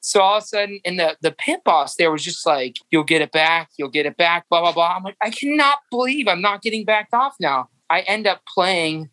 [0.00, 3.02] So all of a sudden, in the the pit boss, there was just like, "You'll
[3.02, 4.94] get it back, you'll get it back," blah blah blah.
[4.96, 7.68] I'm like, I cannot believe I'm not getting backed off now.
[7.90, 9.10] I end up playing.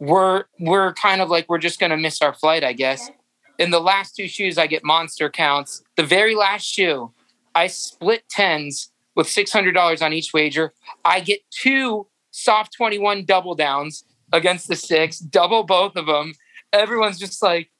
[0.00, 3.10] We're we're kind of like we're just gonna miss our flight, I guess.
[3.58, 5.82] In the last two shoes, I get monster counts.
[5.96, 7.12] The very last shoe,
[7.54, 10.72] I split tens with $600 on each wager.
[11.04, 16.32] I get two soft 21 double downs against the six, double both of them.
[16.72, 17.70] Everyone's just like,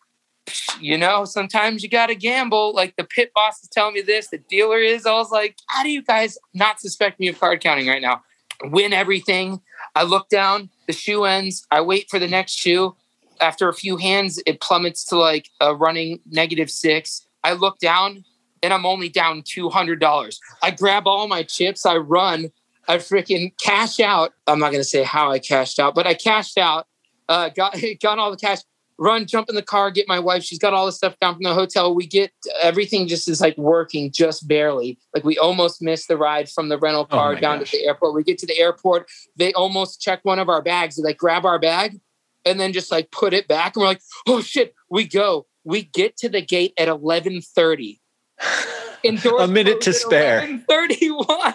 [0.80, 2.74] you know, sometimes you got to gamble.
[2.74, 5.06] Like the pit boss is telling me this, the dealer is.
[5.06, 8.22] I was like, how do you guys not suspect me of card counting right now?
[8.64, 9.60] Win everything.
[10.00, 11.66] I look down, the shoe ends.
[11.70, 12.96] I wait for the next shoe.
[13.38, 17.26] After a few hands, it plummets to like a running negative six.
[17.44, 18.24] I look down,
[18.62, 20.38] and I'm only down $200.
[20.62, 22.50] I grab all my chips, I run,
[22.88, 24.32] I freaking cash out.
[24.46, 26.86] I'm not going to say how I cashed out, but I cashed out,
[27.28, 28.60] uh, got, got all the cash,
[29.00, 30.44] run, jump in the car, get my wife.
[30.44, 31.94] She's got all the stuff down from the hotel.
[31.94, 32.30] We get
[32.62, 34.98] everything just is like working just barely.
[35.14, 37.70] Like we almost missed the ride from the rental oh car oh down gosh.
[37.70, 38.14] to the airport.
[38.14, 39.08] We get to the airport.
[39.36, 40.96] They almost check one of our bags.
[40.96, 41.98] They like grab our bag
[42.44, 43.74] and then just like put it back.
[43.74, 45.46] And we're like, oh shit, we go.
[45.64, 48.00] We get to the gate at 1130
[49.38, 50.62] a minute to spare.
[50.68, 51.54] Thirty-one.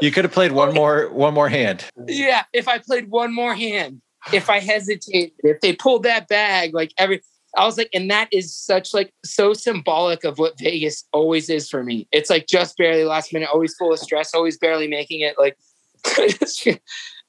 [0.00, 1.84] You could have played one more one more hand.
[2.06, 4.02] Yeah, if I played one more hand,
[4.32, 7.22] if I hesitated, if they pulled that bag, like every,
[7.56, 11.68] I was like, and that is such like so symbolic of what Vegas always is
[11.68, 12.06] for me.
[12.12, 15.36] It's like just barely last minute, always full of stress, always barely making it.
[15.38, 15.56] Like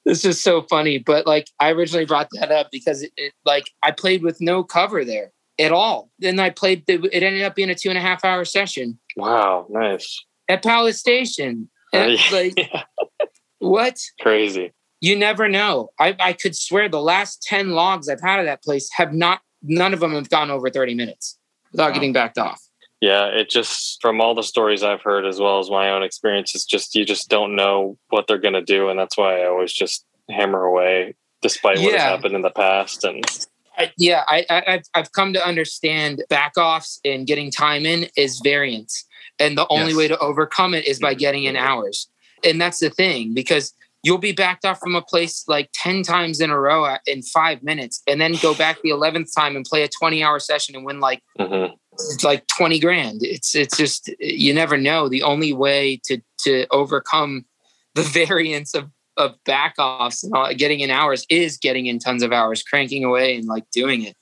[0.04, 3.70] this is so funny, but like I originally brought that up because it, it like
[3.82, 6.10] I played with no cover there at all.
[6.18, 6.86] Then I played.
[6.86, 8.98] The, it ended up being a two and a half hour session.
[9.16, 11.68] Wow, nice at Palace Station.
[11.92, 12.70] Oh, and, like
[13.58, 13.98] what?
[14.20, 14.72] Crazy.
[15.02, 15.90] You never know.
[15.98, 19.40] I, I could swear the last ten logs I've had of that place have not.
[19.60, 21.36] None of them have gone over thirty minutes
[21.72, 21.94] without wow.
[21.94, 22.62] getting backed off.
[23.00, 26.54] Yeah, it just from all the stories I've heard as well as my own experience,
[26.54, 29.48] it's just you just don't know what they're going to do, and that's why I
[29.48, 31.98] always just hammer away, despite what yeah.
[31.98, 33.02] has happened in the past.
[33.02, 33.24] And
[33.76, 38.06] I, yeah, I, have I, have come to understand back offs and getting time in
[38.16, 39.04] is variance.
[39.40, 39.96] And the only yes.
[39.96, 42.08] way to overcome it is by getting in hours.
[42.44, 46.40] And that's the thing because you'll be backed off from a place like 10 times
[46.40, 49.82] in a row in five minutes and then go back the 11th time and play
[49.82, 51.72] a 20 hour session and win like mm-hmm.
[52.24, 57.44] like 20 grand it's it's just you never know the only way to to overcome
[57.94, 62.22] the variance of of back offs and all, getting in hours is getting in tons
[62.22, 64.16] of hours, cranking away and like doing it.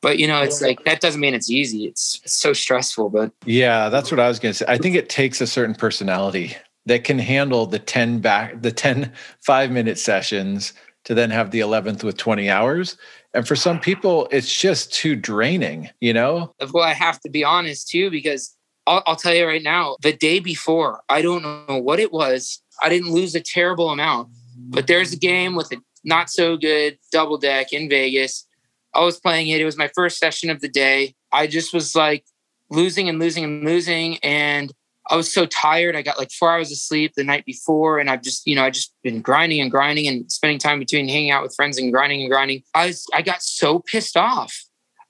[0.00, 1.86] But you know, it's like that doesn't mean it's easy.
[1.86, 3.10] It's, it's so stressful.
[3.10, 4.64] But yeah, that's what I was gonna say.
[4.68, 6.56] I think it takes a certain personality
[6.88, 10.72] that can handle the 10 back the 10 five minute sessions
[11.04, 12.96] to then have the 11th with 20 hours.
[13.32, 16.54] And for some people, it's just too draining, you know?
[16.72, 18.54] Well, I have to be honest too, because
[18.86, 22.62] I'll, I'll tell you right now, the day before, I don't know what it was.
[22.82, 26.98] I didn't lose a terrible amount, but there's a game with a not so good
[27.12, 28.46] double deck in Vegas.
[28.94, 29.60] I was playing it.
[29.60, 31.14] It was my first session of the day.
[31.32, 32.24] I just was like
[32.70, 34.18] losing and losing and losing.
[34.18, 34.72] And
[35.10, 35.96] I was so tired.
[35.96, 37.98] I got like four hours of sleep the night before.
[37.98, 41.08] And I've just, you know, I just been grinding and grinding and spending time between
[41.08, 42.62] hanging out with friends and grinding and grinding.
[42.74, 44.64] I was, I got so pissed off.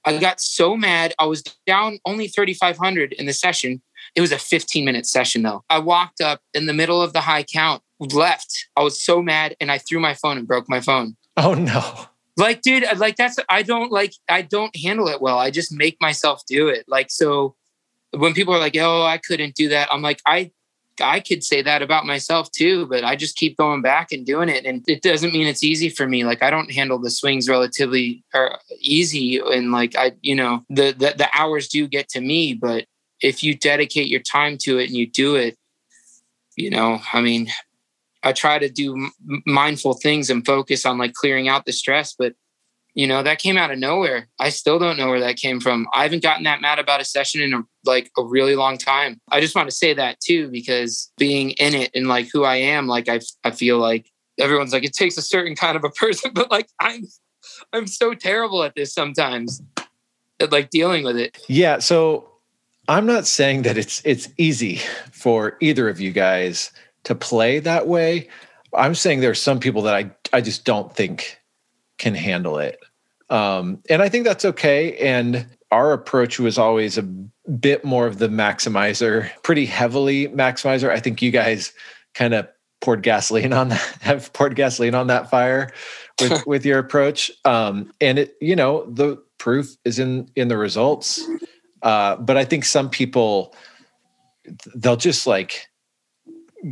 [0.05, 1.15] I got so mad.
[1.19, 3.83] I was down only 3,500 in the session.
[4.15, 5.65] It was a 15 minute session though.
[5.69, 8.69] I walked up in the middle of the high count, left.
[8.77, 11.17] I was so mad and I threw my phone and broke my phone.
[11.37, 12.07] Oh no.
[12.39, 15.39] Like, dude, like that's, I don't like, I don't handle it well.
[15.39, 16.85] I just make myself do it.
[16.87, 17.57] Like, so
[18.13, 20.51] when people are like, oh, I couldn't do that, I'm like, I
[21.01, 24.49] I could say that about myself too, but I just keep going back and doing
[24.49, 24.65] it.
[24.65, 26.25] And it doesn't mean it's easy for me.
[26.25, 29.39] Like I don't handle the swings relatively or easy.
[29.39, 32.87] And like I, you know, the, the, the hours do get to me, but
[33.23, 35.57] if you dedicate your time to it and you do it,
[36.57, 37.49] you know, I mean,
[38.23, 39.11] I try to do
[39.47, 42.35] mindful things and focus on like clearing out the stress, but
[42.99, 44.29] you know that came out of nowhere.
[44.41, 45.87] I still don't know where that came from.
[45.95, 49.21] I haven't gotten that mad about a session in a, like a really long time.
[49.31, 52.57] I just want to say that too because being in it and like who i
[52.57, 55.91] am like i, I feel like everyone's like it takes a certain kind of a
[56.03, 57.05] person but like i'm
[57.73, 59.63] i'm so terrible at this sometimes
[60.41, 61.39] at like dealing with it.
[61.49, 62.29] Yeah so
[62.89, 64.81] i'm not saying that it's it's easy
[65.13, 66.73] for either of you guys
[67.05, 68.29] to play that way.
[68.75, 71.39] I'm saying there are some people that i i just don't think
[71.99, 72.79] can handle it
[73.31, 74.97] um, and I think that's okay.
[74.99, 80.91] And our approach was always a bit more of the maximizer, pretty heavily maximizer.
[80.91, 81.73] I think you guys
[82.15, 82.49] kind of
[82.81, 85.73] poured gasoline on that, have poured gasoline on that fire
[86.21, 87.31] with, with your approach.
[87.45, 91.23] Um, and it, you know, the proof is in in the results.
[91.83, 93.55] Uh, but I think some people
[94.75, 95.69] they'll just like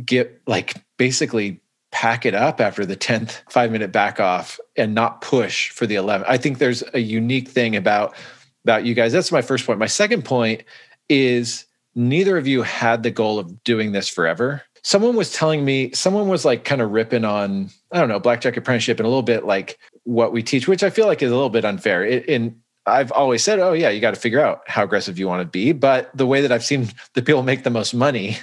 [0.05, 1.61] get like basically
[1.97, 5.95] pack it up after the 10th five minute back off and not push for the
[5.95, 6.25] 11th.
[6.27, 8.15] I think there's a unique thing about
[8.63, 9.11] about you guys.
[9.11, 9.79] That's my first point.
[9.79, 10.63] My second point
[11.09, 14.61] is neither of you had the goal of doing this forever.
[14.83, 18.57] Someone was telling me, someone was like kind of ripping on, I don't know, blackjack
[18.57, 21.35] apprenticeship and a little bit like what we teach, which I feel like is a
[21.35, 22.05] little bit unfair.
[22.05, 25.27] It, and I've always said, oh yeah, you got to figure out how aggressive you
[25.27, 25.71] want to be.
[25.71, 28.37] But the way that I've seen the people make the most money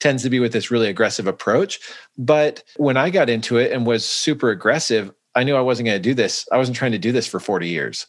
[0.00, 1.80] tends to be with this really aggressive approach.
[2.18, 5.98] But when I got into it and was super aggressive, I knew I wasn't going
[5.98, 6.46] to do this.
[6.52, 8.06] I wasn't trying to do this for 40 years.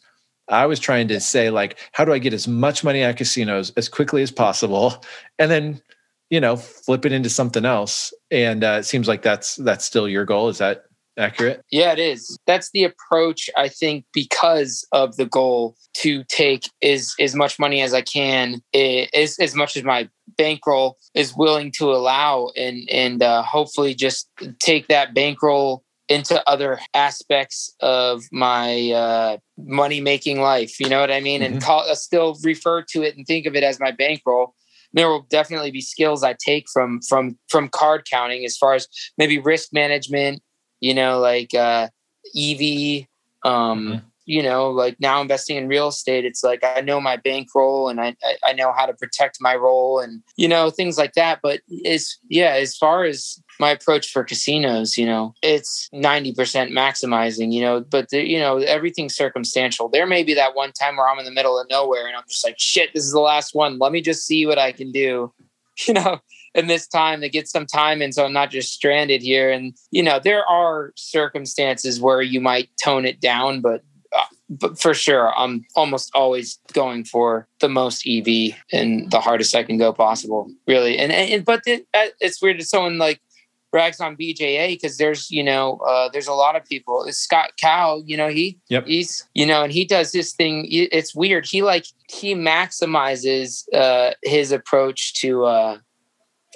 [0.48, 3.70] I was trying to say, like, how do I get as much money at casinos
[3.76, 5.04] as quickly as possible?
[5.38, 5.82] And then,
[6.30, 8.14] you know, flip it into something else.
[8.30, 10.48] And uh, it seems like that's that's still your goal.
[10.48, 10.84] Is that
[11.18, 11.62] accurate?
[11.70, 12.38] Yeah, it is.
[12.46, 17.82] That's the approach, I think, because of the goal to take is as much money
[17.82, 23.22] as I can, as, as much as my bankroll is willing to allow, and, and
[23.22, 30.80] uh, hopefully just take that bankroll into other aspects of my uh, money making life.
[30.80, 31.42] You know what I mean?
[31.42, 31.54] Mm-hmm.
[31.54, 34.54] And call, uh, still refer to it and think of it as my bankroll
[34.92, 38.88] there will definitely be skills I take from from from card counting as far as
[39.16, 40.40] maybe risk management,
[40.80, 41.88] you know, like uh,
[42.36, 43.06] EV.
[43.44, 43.52] Um,
[43.86, 44.07] mm-hmm.
[44.28, 48.00] You know, like now investing in real estate, it's like I know my bankroll and
[48.00, 48.14] I
[48.44, 51.40] I know how to protect my roll and you know things like that.
[51.42, 56.34] But it's yeah, as far as my approach for casinos, you know, it's 90%
[56.70, 59.88] maximizing, you know, but the, you know, everything's circumstantial.
[59.88, 62.24] There may be that one time where I'm in the middle of nowhere and I'm
[62.28, 63.78] just like, shit, this is the last one.
[63.78, 65.32] Let me just see what I can do.
[65.86, 66.18] You know,
[66.56, 69.48] in this time to get some time and so I'm not just stranded here.
[69.48, 73.82] And you know, there are circumstances where you might tone it down, but
[74.48, 79.62] but for sure, I'm almost always going for the most EV and the hardest I
[79.62, 80.98] can go possible, really.
[80.98, 83.20] And, and but it, uh, it's weird that someone like
[83.70, 87.04] brags on BJA because there's you know uh, there's a lot of people.
[87.04, 88.86] It's Scott Cow, you know he yep.
[88.86, 90.66] he's you know and he does this thing.
[90.70, 91.46] It's weird.
[91.46, 95.78] He like he maximizes uh, his approach to uh,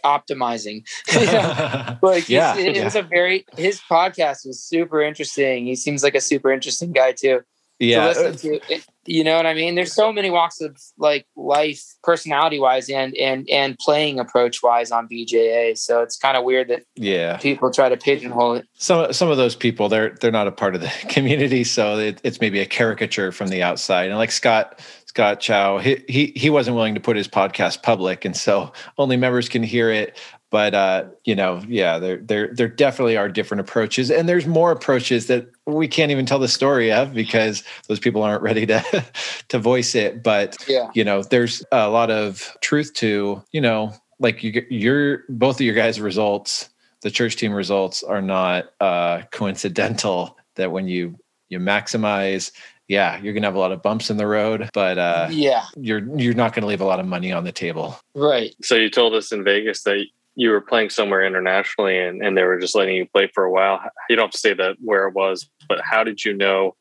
[0.04, 0.84] optimizing.
[2.02, 2.84] like yeah, it, it yeah.
[2.84, 5.66] was a very his podcast was super interesting.
[5.66, 7.42] He seems like a super interesting guy too.
[7.82, 8.60] Yeah, to to.
[8.72, 9.74] It, you know what I mean?
[9.74, 14.92] There's so many walks of like life, personality wise, and and and playing approach wise
[14.92, 15.76] on BJA.
[15.76, 18.68] So it's kind of weird that yeah people try to pigeonhole it.
[18.74, 22.20] Some some of those people they're they're not a part of the community, so it,
[22.22, 24.10] it's maybe a caricature from the outside.
[24.10, 28.24] And like Scott Scott Chow, he, he he wasn't willing to put his podcast public,
[28.24, 30.16] and so only members can hear it.
[30.52, 34.70] But uh, you know, yeah, there there there definitely are different approaches, and there's more
[34.70, 39.04] approaches that we can't even tell the story of because those people aren't ready to
[39.48, 40.22] to voice it.
[40.22, 45.24] But yeah, you know, there's a lot of truth to you know, like you, your
[45.30, 46.68] both of your guys' results,
[47.00, 50.36] the church team results are not uh, coincidental.
[50.56, 52.52] That when you you maximize
[52.88, 56.06] yeah, you're gonna have a lot of bumps in the road, but uh, yeah, you're
[56.18, 57.98] you're not gonna leave a lot of money on the table.
[58.14, 58.54] Right.
[58.62, 60.04] So you told us in Vegas that
[60.34, 63.50] you were playing somewhere internationally and, and they were just letting you play for a
[63.50, 63.80] while.
[64.08, 66.74] You don't have to say that where it was, but how did you know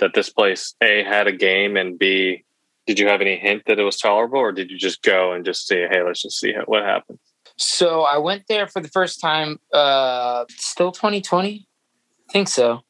[0.00, 2.44] that this place A had a game and B
[2.86, 5.44] did you have any hint that it was tolerable, or did you just go and
[5.44, 7.18] just say, "Hey, let's just see what happens"?
[7.56, 9.58] So I went there for the first time.
[9.72, 11.66] Uh, still 2020,
[12.28, 12.80] I think so.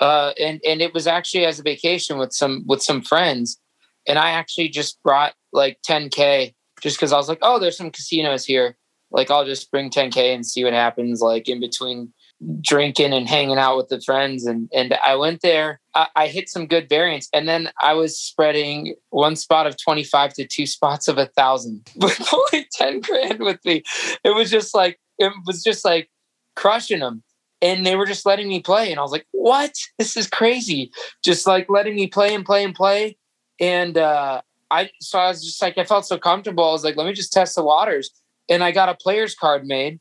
[0.00, 3.60] Uh, and and it was actually as a vacation with some with some friends,
[4.06, 7.90] and I actually just brought like 10k just because I was like, oh, there's some
[7.90, 8.76] casinos here.
[9.16, 11.22] Like I'll just bring 10k and see what happens.
[11.22, 12.12] Like in between
[12.60, 14.44] drinking and hanging out with the friends.
[14.44, 18.20] And and I went there I, I, hit some good variance and then I was
[18.20, 23.40] spreading one spot of 25 to two spots of a thousand with only 10 grand
[23.40, 23.82] with me.
[24.22, 26.10] It was just like it was just like
[26.54, 27.22] crushing them.
[27.62, 29.72] And they were just letting me play and I was like what?
[29.98, 30.90] This is crazy.
[31.24, 33.16] Just like letting me play and play and play.
[33.58, 36.68] And uh I so I was just like I felt so comfortable.
[36.68, 38.10] I was like let me just test the waters
[38.48, 40.00] and I got a player's card made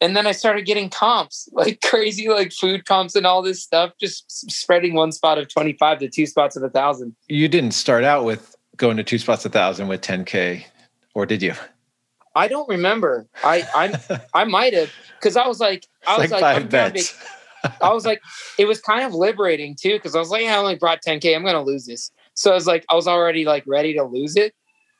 [0.00, 3.92] and then I started getting comps, like crazy, like food comps and all this stuff,
[4.00, 7.14] just spreading one spot of 25 to two spots of a thousand.
[7.28, 10.64] You didn't start out with going to two spots a thousand with 10K,
[11.14, 11.54] or did you?
[12.34, 13.26] I don't remember.
[13.42, 17.18] I I I might have because I was like I was like, like bets.
[17.82, 18.22] I was like,
[18.56, 21.34] it was kind of liberating too because I was like, yeah, I only brought 10k.
[21.34, 22.12] I'm gonna lose this.
[22.34, 24.54] So I was like, I was already like ready to lose it.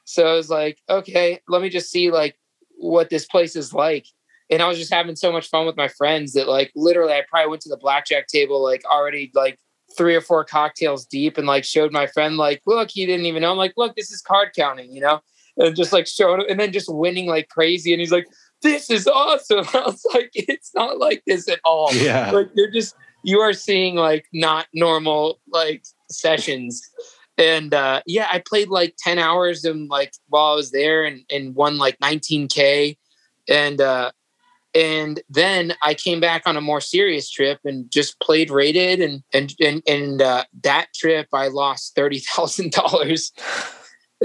[0.04, 2.36] So I was like, okay, let me just see like
[2.80, 4.06] what this place is like
[4.50, 7.22] and I was just having so much fun with my friends that like literally I
[7.28, 9.58] probably went to the blackjack table like already like
[9.96, 13.42] three or four cocktails deep and like showed my friend like look he didn't even
[13.42, 13.52] know.
[13.52, 15.20] I'm like look this is card counting you know?
[15.56, 18.26] And just like showing and then just winning like crazy and he's like
[18.62, 19.64] this is awesome.
[19.74, 21.94] I was like it's not like this at all.
[21.94, 22.30] Yeah.
[22.30, 26.82] Like you're just you are seeing like not normal like sessions
[27.40, 31.24] and uh yeah I played like 10 hours and like while I was there and
[31.30, 32.96] and won like 19k
[33.48, 34.10] and uh
[34.74, 39.22] and then I came back on a more serious trip and just played rated and
[39.32, 43.32] and and and uh, that trip I lost thirty thousand dollars,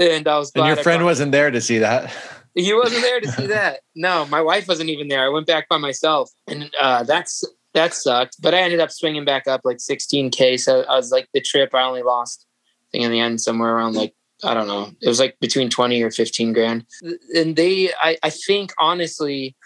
[0.00, 0.52] and I was.
[0.54, 2.12] and your friend wasn't there to see that.
[2.54, 3.80] He wasn't there to see that.
[3.94, 5.24] No, my wife wasn't even there.
[5.24, 7.44] I went back by myself, and uh, that's
[7.74, 8.36] that sucked.
[8.40, 10.56] But I ended up swinging back up like sixteen k.
[10.56, 12.46] So I was like the trip I only lost.
[12.96, 14.90] Think in the end somewhere around like I don't know.
[15.00, 16.84] It was like between 20 or 15 grand.
[17.34, 19.56] And they, I, I think honestly,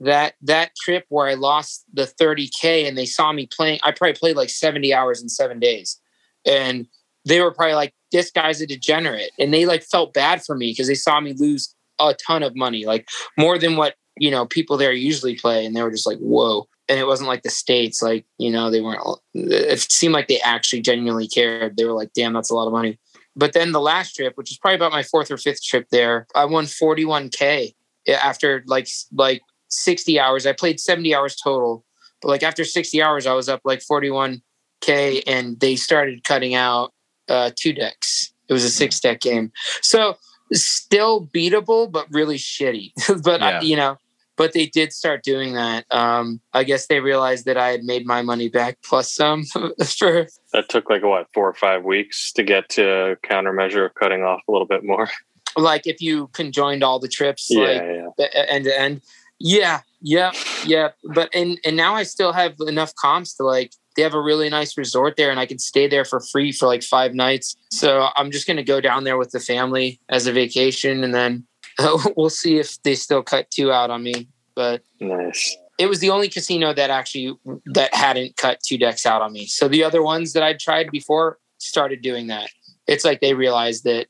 [0.00, 4.14] that that trip where I lost the 30k and they saw me playing, I probably
[4.14, 6.00] played like 70 hours in seven days,
[6.46, 6.86] and
[7.24, 10.72] they were probably like, "This guy's a degenerate," and they like felt bad for me
[10.72, 13.08] because they saw me lose a ton of money, like
[13.38, 16.68] more than what you know people there usually play, and they were just like, "Whoa."
[16.88, 19.02] And it wasn't like the states, like you know, they weren't.
[19.34, 21.76] It seemed like they actually genuinely cared.
[21.76, 22.98] They were like, "Damn, that's a lot of money."
[23.36, 26.26] But then the last trip, which is probably about my fourth or fifth trip there,
[26.34, 27.74] I won 41k
[28.08, 30.46] after like like 60 hours.
[30.46, 31.84] I played 70 hours total.
[32.22, 36.92] But like after 60 hours, I was up like 41K and they started cutting out
[37.28, 38.32] uh, two decks.
[38.48, 39.52] It was a six deck game.
[39.80, 40.16] So
[40.52, 42.92] still beatable, but really shitty.
[43.24, 43.58] but, yeah.
[43.58, 43.96] I, you know,
[44.36, 45.84] but they did start doing that.
[45.90, 50.26] Um, I guess they realized that I had made my money back plus some for.
[50.52, 54.42] That took like what four or five weeks to get to countermeasure of cutting off
[54.48, 55.08] a little bit more.
[55.56, 57.82] Like if you conjoined all the trips, yeah, like
[58.18, 58.44] yeah.
[58.48, 59.02] end to end.
[59.38, 60.32] Yeah, yeah,
[60.66, 60.88] yeah.
[61.04, 64.48] But and and now I still have enough comps to like they have a really
[64.48, 67.56] nice resort there and I can stay there for free for like five nights.
[67.70, 71.46] So I'm just gonna go down there with the family as a vacation and then
[72.16, 74.28] we'll see if they still cut two out on me.
[74.54, 75.56] But nice.
[75.78, 79.46] It was the only casino that actually that hadn't cut two decks out on me.
[79.46, 82.50] So the other ones that I'd tried before started doing that.
[82.86, 84.06] It's like they realized that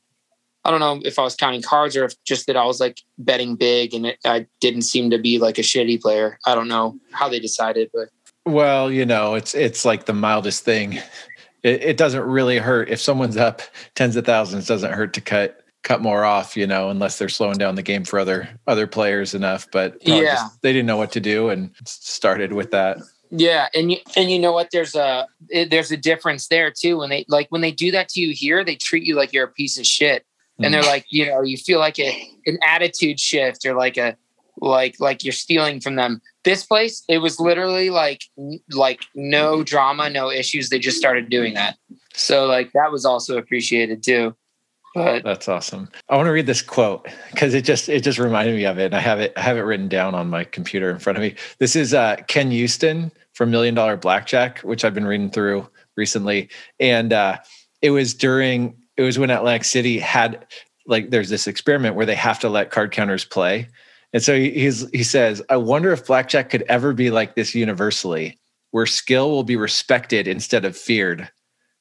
[0.63, 3.01] I don't know if I was counting cards or if just that I was like
[3.17, 6.39] betting big and it, I didn't seem to be like a shitty player.
[6.45, 8.09] I don't know how they decided, but
[8.45, 10.99] well, you know, it's it's like the mildest thing.
[11.63, 13.61] It, it doesn't really hurt if someone's up
[13.95, 14.67] tens of thousands.
[14.67, 18.03] Doesn't hurt to cut cut more off, you know, unless they're slowing down the game
[18.03, 19.67] for other other players enough.
[19.71, 22.97] But yeah, just, they didn't know what to do and started with that.
[23.31, 24.71] Yeah, and you and you know what?
[24.71, 26.97] There's a there's a difference there too.
[26.97, 29.45] When they like when they do that to you here, they treat you like you're
[29.45, 30.25] a piece of shit
[30.59, 30.87] and they're mm.
[30.87, 34.15] like you know you feel like a, an attitude shift or like a
[34.61, 38.23] like like you're stealing from them this place it was literally like
[38.71, 41.77] like no drama no issues they just started doing that
[42.13, 44.33] so like that was also appreciated too
[44.95, 45.89] but that's awesome.
[46.09, 48.85] I want to read this quote because it just it just reminded me of it
[48.85, 51.21] and i have it i have it written down on my computer in front of
[51.21, 51.35] me.
[51.59, 56.49] This is uh Ken Uston from million dollar blackjack which i've been reading through recently.
[56.79, 57.37] And uh
[57.81, 60.47] it was during it was when Atlantic City had
[60.87, 63.67] like there's this experiment where they have to let card counters play.
[64.13, 68.39] And so he's he says, I wonder if blackjack could ever be like this universally,
[68.71, 71.29] where skill will be respected instead of feared,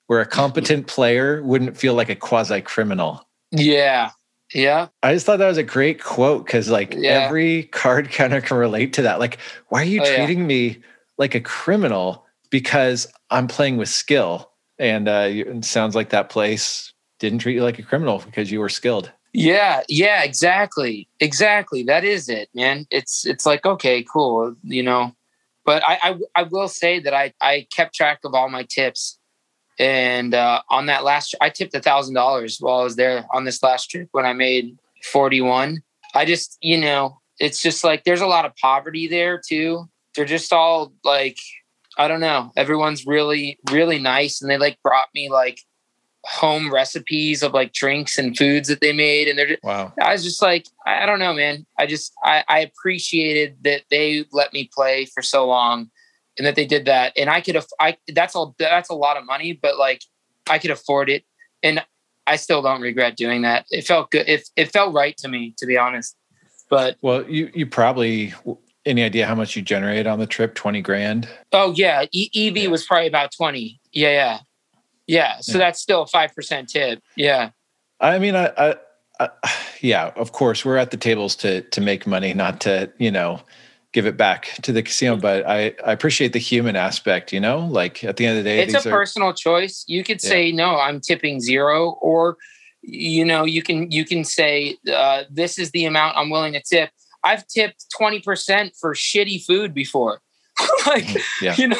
[0.07, 3.26] where a competent player wouldn't feel like a quasi criminal.
[3.50, 4.11] Yeah.
[4.52, 4.88] Yeah.
[5.02, 7.11] I just thought that was a great quote because, like, yeah.
[7.11, 9.18] every card counter can relate to that.
[9.18, 9.38] Like,
[9.68, 10.46] why are you oh, treating yeah.
[10.46, 10.82] me
[11.18, 14.50] like a criminal because I'm playing with skill?
[14.78, 18.61] And uh, it sounds like that place didn't treat you like a criminal because you
[18.61, 19.11] were skilled.
[19.32, 21.82] Yeah, yeah, exactly, exactly.
[21.82, 22.86] That is it, man.
[22.90, 25.12] It's it's like okay, cool, you know.
[25.64, 29.18] But I I, I will say that I I kept track of all my tips,
[29.79, 33.45] and uh, on that last, I tipped a thousand dollars while I was there on
[33.45, 35.83] this last trip when I made forty one.
[36.14, 39.89] I just you know it's just like there's a lot of poverty there too.
[40.14, 41.39] They're just all like
[41.99, 42.53] I don't know.
[42.57, 45.61] Everyone's really really nice, and they like brought me like
[46.25, 50.11] home recipes of like drinks and foods that they made and they're just, wow i
[50.11, 54.53] was just like i don't know man i just I, I appreciated that they let
[54.53, 55.91] me play for so long
[56.39, 59.16] and that they did that and i could have i that's all that's a lot
[59.16, 60.03] of money but like
[60.49, 61.24] i could afford it
[61.62, 61.85] and
[62.26, 65.55] i still don't regret doing that it felt good it, it felt right to me
[65.57, 66.16] to be honest
[66.70, 68.35] but well you you probably
[68.87, 72.57] any idea how much you generated on the trip 20 grand oh yeah e- ev
[72.57, 72.68] yeah.
[72.68, 74.39] was probably about 20 yeah yeah
[75.07, 77.03] yeah, so that's still a five percent tip.
[77.16, 77.51] Yeah.
[78.01, 78.74] I mean, I, I,
[79.20, 79.28] I,
[79.80, 83.41] yeah, of course, we're at the tables to to make money, not to you know
[83.95, 85.16] give it back to the casino.
[85.16, 87.32] But I I appreciate the human aspect.
[87.32, 89.84] You know, like at the end of the day, it's a are, personal choice.
[89.86, 92.36] You could say no, I'm tipping zero, or
[92.82, 96.61] you know, you can you can say uh, this is the amount I'm willing to
[96.62, 96.90] tip.
[97.22, 100.20] I've tipped twenty percent for shitty food before.
[100.86, 101.09] like
[101.40, 101.55] yeah.
[101.57, 101.78] you know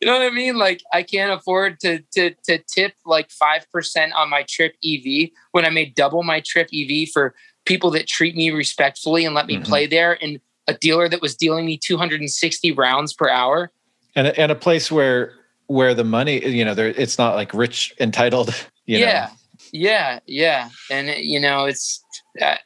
[0.00, 0.56] you know what I mean?
[0.56, 5.30] Like I can't afford to to to tip like five percent on my trip EV
[5.52, 7.34] when I made double my trip EV for
[7.64, 9.64] people that treat me respectfully and let me mm-hmm.
[9.64, 13.72] play there, and a dealer that was dealing me 260 rounds per hour.
[14.14, 15.34] And a, and a place where
[15.66, 18.54] where the money, you know, there it's not like rich entitled.
[18.88, 19.58] You yeah, know.
[19.70, 22.02] yeah, yeah, and you know, it's.
[22.40, 22.56] Uh,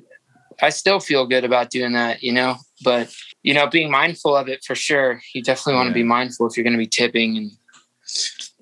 [0.63, 4.49] I still feel good about doing that, you know, but you know, being mindful of
[4.49, 5.21] it for sure.
[5.35, 7.51] You definitely want to be mindful if you're going to be tipping and,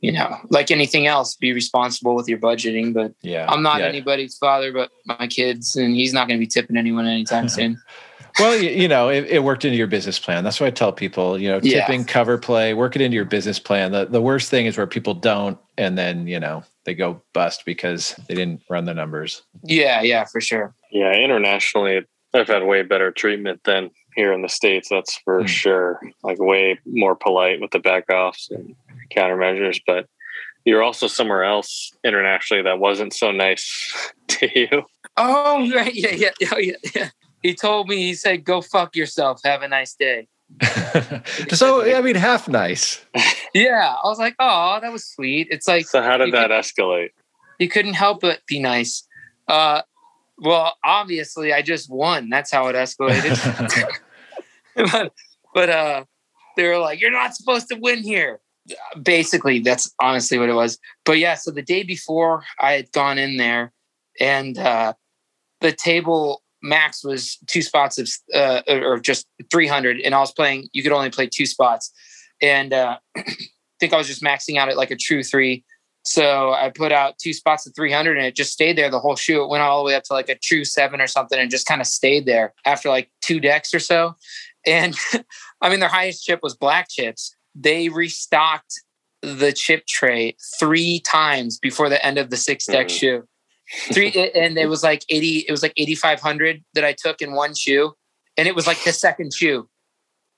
[0.01, 2.95] you know, like anything else, be responsible with your budgeting.
[2.95, 3.87] But yeah, I'm not yeah.
[3.87, 7.81] anybody's father, but my kids, and he's not going to be tipping anyone anytime soon.
[8.39, 10.45] Well, you, you know, it, it, worked into your business plan.
[10.45, 11.39] That's what I tell people.
[11.39, 12.07] You know, tipping, yeah.
[12.07, 13.93] cover play, work it into your business plan.
[13.93, 17.63] The the worst thing is where people don't, and then you know they go bust
[17.65, 19.43] because they didn't run the numbers.
[19.63, 20.75] Yeah, yeah, for sure.
[20.91, 22.03] Yeah, internationally,
[22.35, 24.89] I've had way better treatment than here in the states.
[24.89, 25.49] That's for mm.
[25.49, 26.01] sure.
[26.23, 28.75] Like way more polite with the back offs and
[29.15, 30.07] countermeasures, but
[30.65, 34.83] you're also somewhere else internationally that wasn't so nice to you.
[35.17, 37.11] Oh right, yeah, yeah, oh, yeah, yeah.
[37.43, 37.97] He told me.
[37.97, 39.41] He said, "Go fuck yourself.
[39.45, 40.29] Have a nice day."
[41.51, 43.05] so I mean, half nice.
[43.53, 47.11] Yeah, I was like, "Oh, that was sweet." It's like, so how did that escalate?
[47.59, 49.03] He couldn't help but be nice.
[49.49, 49.83] Uh,
[50.39, 52.29] well, obviously, I just won.
[52.29, 53.99] That's how it escalated.
[54.77, 55.13] but,
[55.53, 56.05] but uh,
[56.57, 58.39] they were like, "You're not supposed to win here."
[59.03, 60.79] Basically, that's honestly what it was.
[61.05, 63.73] But yeah, so the day before, I had gone in there,
[64.21, 64.93] and uh,
[65.61, 70.69] the table max was two spots of uh, or just 300, and I was playing.
[70.73, 71.93] You could only play two spots,
[72.41, 73.25] and uh, I
[73.79, 75.65] think I was just maxing out at like a true three.
[76.03, 79.17] So I put out two spots of 300 and it just stayed there the whole
[79.17, 79.43] shoe.
[79.43, 81.67] It went all the way up to like a true seven or something and just
[81.67, 84.17] kind of stayed there after like two decks or so.
[84.67, 84.97] And
[85.61, 87.37] I mean, their highest chip was black chips.
[87.55, 88.83] They restocked
[89.23, 92.97] the chip tray three times before the end of the six deck mm-hmm.
[92.97, 93.29] shoe.
[93.93, 97.55] Three, and it was like 80, it was like 8,500 that I took in one
[97.55, 97.93] shoe.
[98.37, 99.69] And it was like the second shoe.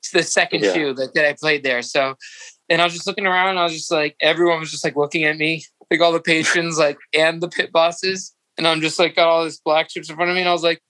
[0.01, 0.73] It's the second yeah.
[0.73, 1.83] shoe that, that I played there.
[1.83, 2.17] So
[2.73, 4.97] and I was just looking around and I was just like, everyone was just like
[4.97, 8.35] looking at me, like all the patrons, like, and the pit bosses.
[8.57, 10.41] And I'm just like, got all this black chips in front of me.
[10.41, 10.81] And I was like,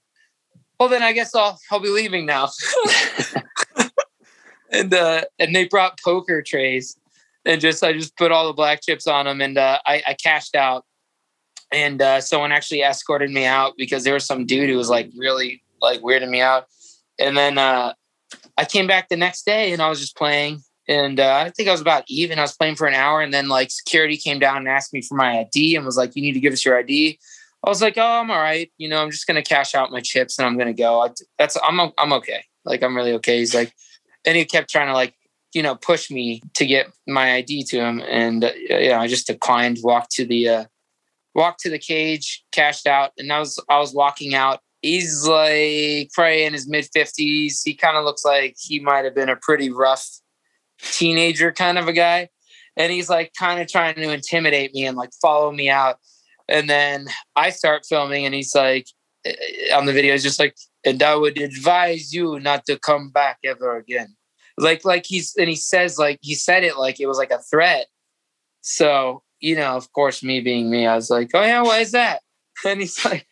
[0.78, 2.51] well, then I guess I'll, I'll be leaving now.
[4.70, 6.97] and, uh, and they brought poker trays
[7.45, 10.14] and just, I just put all the black chips on them and, uh, I, I
[10.14, 10.84] cashed out.
[11.73, 15.11] And, uh, someone actually escorted me out because there was some dude who was like
[15.16, 16.66] really like weirding me out.
[17.18, 17.95] And then, uh,
[18.59, 21.68] I came back the next day and I was just playing and uh, I think
[21.68, 22.39] I was about even.
[22.39, 25.01] I was playing for an hour, and then like security came down and asked me
[25.01, 27.18] for my ID and was like, "You need to give us your ID."
[27.64, 28.70] I was like, "Oh, I'm all right.
[28.79, 31.01] You know, I'm just gonna cash out my chips and I'm gonna go.
[31.03, 32.45] I, that's I'm I'm okay.
[32.64, 33.73] Like I'm really okay." He's like,
[34.25, 35.14] and he kept trying to like
[35.55, 39.29] you know push me to get my ID to him, and uh, yeah, I just
[39.29, 39.79] declined.
[39.83, 40.64] Walked to the uh,
[41.35, 44.61] walked to the cage, cashed out, and I was I was walking out.
[44.83, 47.62] He's like probably in his mid fifties.
[47.62, 50.07] He kind of looks like he might have been a pretty rough
[50.83, 52.28] teenager kind of a guy.
[52.76, 55.97] And he's like kind of trying to intimidate me and like follow me out.
[56.49, 58.87] And then I start filming, and he's like,
[59.24, 59.35] eh,
[59.74, 63.39] on the video, he's just like, and I would advise you not to come back
[63.45, 64.16] ever again.
[64.59, 67.39] Like, like he's, and he says, like, he said it like it was like a
[67.39, 67.87] threat.
[68.61, 71.93] So, you know, of course, me being me, I was like, oh, yeah, why is
[71.93, 72.20] that?
[72.64, 73.26] And he's like,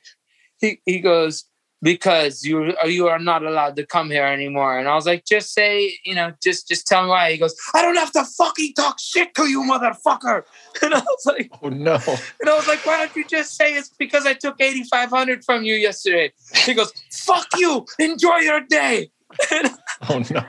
[0.58, 1.44] he, he goes,
[1.82, 4.78] because you uh, you are not allowed to come here anymore.
[4.78, 7.32] And I was like, just say, you know, just just tell me why.
[7.32, 10.42] He goes, I don't have to fucking talk shit to you, motherfucker.
[10.82, 11.94] And I was like, oh no.
[12.40, 15.11] And I was like, why don't you just say it's because I took eighty five
[15.11, 16.32] hundred from you yesterday?
[16.54, 19.11] He goes, fuck you, enjoy your day.
[20.08, 20.44] oh no.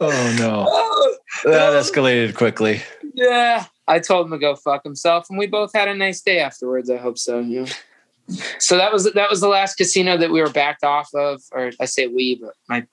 [0.00, 0.66] Oh no.
[0.68, 2.82] Oh, that escalated quickly.
[3.14, 3.66] Yeah.
[3.92, 6.88] I told him to go fuck himself, and we both had a nice day afterwards.
[6.88, 7.40] I hope so.
[7.40, 8.36] You know?
[8.58, 11.72] so that was that was the last casino that we were backed off of, or
[11.78, 12.86] I say we, but my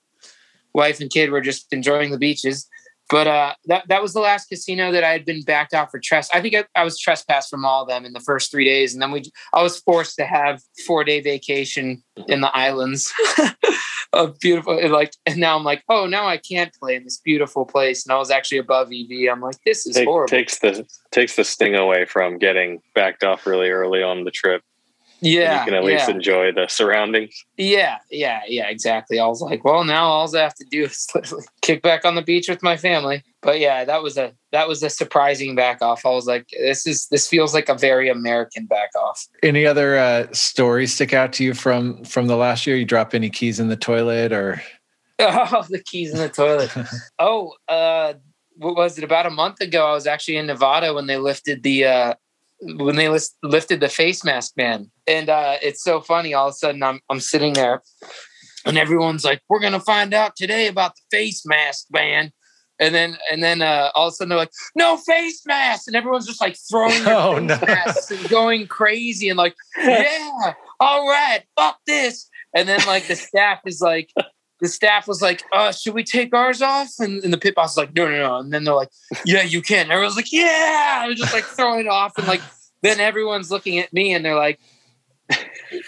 [0.74, 2.68] wife and kid were just enjoying the beaches.
[3.10, 5.98] But uh, that that was the last casino that I had been backed off for
[5.98, 6.36] trespass.
[6.36, 8.92] I think I, I, was trespassed from all of them in the first three days,
[8.92, 13.12] and then we I was forced to have four day vacation in the islands
[14.12, 14.88] of beautiful.
[14.88, 18.06] Like, and now I'm like, oh, now I can't play in this beautiful place.
[18.06, 19.28] And I was actually above EV.
[19.30, 20.28] I'm like, this is Take, horrible.
[20.28, 24.62] Takes the takes the sting away from getting backed off really early on the trip
[25.20, 26.14] yeah you can at least yeah.
[26.14, 27.44] enjoy the surroundings.
[27.56, 29.18] Yeah yeah yeah exactly.
[29.18, 31.08] I was like well now all i have to do is
[31.62, 33.22] kick back on the beach with my family.
[33.42, 36.86] But yeah that was a that was a surprising back off i was like this
[36.86, 41.32] is this feels like a very american back off any other uh stories stick out
[41.34, 42.76] to you from from the last year?
[42.76, 44.62] You drop any keys in the toilet or?
[45.22, 46.70] Oh the keys in the toilet.
[47.18, 48.14] Oh uh
[48.56, 49.04] what was it?
[49.04, 52.14] About a month ago i was actually in nevada when they lifted the uh
[52.62, 54.90] when they list, lifted the face mask ban.
[55.06, 56.34] And uh, it's so funny.
[56.34, 57.82] All of a sudden, I'm I'm sitting there,
[58.64, 62.32] and everyone's like, "We're gonna find out today about the face mask ban."
[62.78, 65.96] And then and then uh, all of a sudden they're like, "No face mask!" And
[65.96, 67.66] everyone's just like throwing their oh, face no.
[67.66, 73.16] masks and going crazy and like, "Yeah, all right, fuck this." And then like the
[73.16, 74.10] staff is like,
[74.60, 76.90] the staff was like, uh, should we take ours off?
[76.98, 78.36] And, and the pit boss was like, no, no, no.
[78.38, 78.90] And then they're like,
[79.24, 79.84] yeah, you can.
[79.84, 81.06] And everyone's like, yeah.
[81.06, 82.16] And just like throwing it off.
[82.18, 82.42] And like,
[82.82, 84.60] then everyone's looking at me and they're like,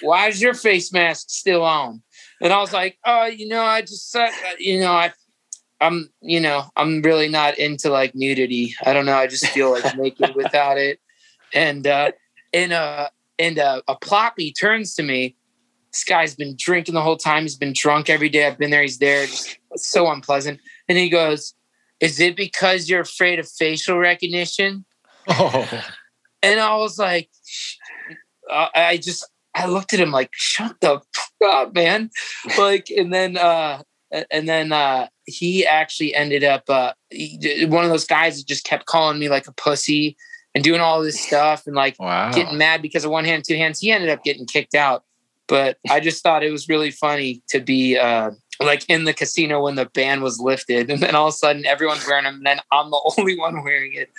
[0.00, 2.02] why is your face mask still on?
[2.40, 5.12] And I was like, oh, you know, I just, uh, you know, I,
[5.80, 8.74] I'm, you know, I'm really not into like nudity.
[8.84, 9.16] I don't know.
[9.16, 11.00] I just feel like naked without it.
[11.54, 12.12] And, uh,
[12.52, 13.08] and, uh,
[13.38, 15.36] and, uh, a ploppy turns to me
[15.92, 17.42] this guy's been drinking the whole time.
[17.42, 18.46] He's been drunk every day.
[18.46, 18.82] I've been there.
[18.82, 19.26] He's there.
[19.26, 20.60] Just so unpleasant.
[20.88, 21.54] And he goes,
[22.00, 24.84] Is it because you're afraid of facial recognition?
[25.28, 25.84] Oh.
[26.44, 27.30] And I was like,
[28.50, 29.24] I just,
[29.54, 32.10] I looked at him like, shut the fuck up, man.
[32.58, 33.82] like, and then, uh,
[34.30, 38.64] and then uh, he actually ended up uh, he, one of those guys that just
[38.64, 40.16] kept calling me like a pussy
[40.54, 42.30] and doing all this stuff and like wow.
[42.32, 43.80] getting mad because of one hand, two hands.
[43.80, 45.04] He ended up getting kicked out.
[45.48, 48.30] But I just thought it was really funny to be uh,
[48.60, 51.66] like in the casino when the ban was lifted, and then all of a sudden
[51.66, 54.10] everyone's wearing them, and then I'm the only one wearing it.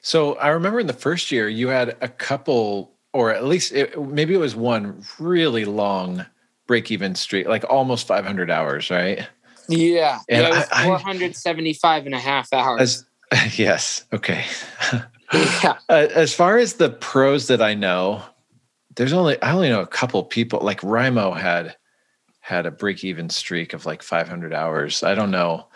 [0.00, 4.00] So I remember in the first year you had a couple, or at least it,
[4.00, 6.26] maybe it was one really long
[6.66, 9.26] break even streak, like almost 500 hours, right?
[9.68, 10.20] Yeah.
[10.28, 13.06] And yeah, it was I, 475 and a half hours.
[13.32, 14.04] As, yes.
[14.12, 14.44] Okay.
[15.32, 15.78] yeah.
[15.88, 18.22] Uh, as far as the pros that I know,
[18.96, 20.60] there's only I only know a couple people.
[20.60, 21.76] Like Rimo had
[22.40, 25.02] had a break even streak of like 500 hours.
[25.02, 25.68] I don't know,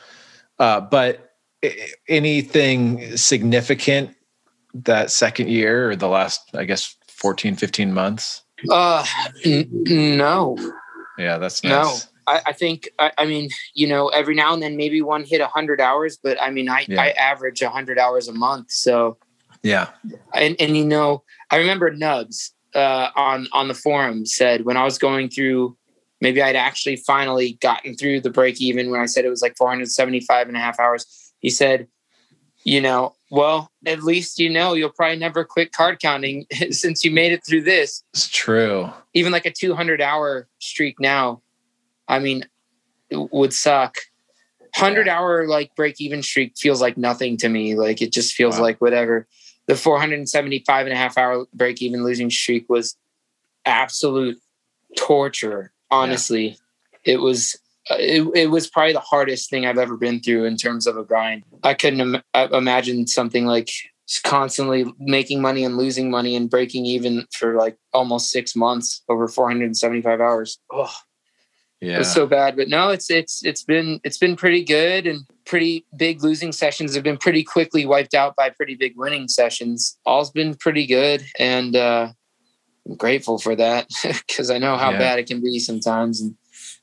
[0.59, 1.33] uh, but
[2.09, 4.15] anything significant
[4.75, 8.43] that second year or the last I guess 14, 15 months?
[8.71, 9.05] Uh,
[9.45, 10.57] n- no.
[11.17, 11.71] Yeah, that's nice.
[11.71, 11.97] No.
[12.29, 15.41] I, I think I, I, mean you know every now and then maybe one hit
[15.41, 17.01] hundred hours, but I mean I, yeah.
[17.01, 18.71] I average hundred hours a month.
[18.71, 19.17] So
[19.63, 19.89] yeah,
[20.35, 24.85] and and you know I remember Nubs uh, on on the forum said when I
[24.85, 25.77] was going through,
[26.21, 29.57] maybe I'd actually finally gotten through the break even when I said it was like
[29.57, 31.33] 475 and a half hours.
[31.41, 31.89] He said,
[32.65, 37.11] you know, well, at least you know you'll probably never quit card counting since you
[37.11, 38.03] made it through this.
[38.13, 38.91] It's true.
[39.15, 41.43] Even like a 200 hour streak now,
[42.09, 42.45] I mean,
[43.11, 43.97] would suck.
[44.77, 45.19] 100 yeah.
[45.19, 47.75] hour like break even streak feels like nothing to me.
[47.75, 48.63] Like it just feels wow.
[48.63, 49.27] like whatever
[49.69, 52.97] the 475 and a half hour break even losing streak was
[53.65, 54.39] absolute
[54.97, 55.73] torture.
[55.91, 57.15] Honestly yeah.
[57.15, 57.57] it was
[57.91, 60.97] uh, it, it was probably the hardest thing i've ever been through in terms of
[60.97, 61.45] a grind.
[61.63, 63.71] I couldn't Im- uh, imagine something like
[64.25, 69.29] constantly making money and losing money and breaking even for like almost six months over
[69.29, 70.59] 475 hours.
[70.71, 70.95] Oh
[71.81, 71.99] yeah.
[71.99, 72.57] was so bad.
[72.57, 76.95] But no, it's it's it's been it's been pretty good and pretty big losing sessions
[76.95, 79.99] have been pretty quickly wiped out by pretty big winning sessions.
[80.05, 82.13] All's been pretty good and uh
[82.87, 83.89] I'm grateful for that
[84.27, 84.99] because I know how yeah.
[84.99, 86.21] bad it can be sometimes.
[86.21, 86.35] And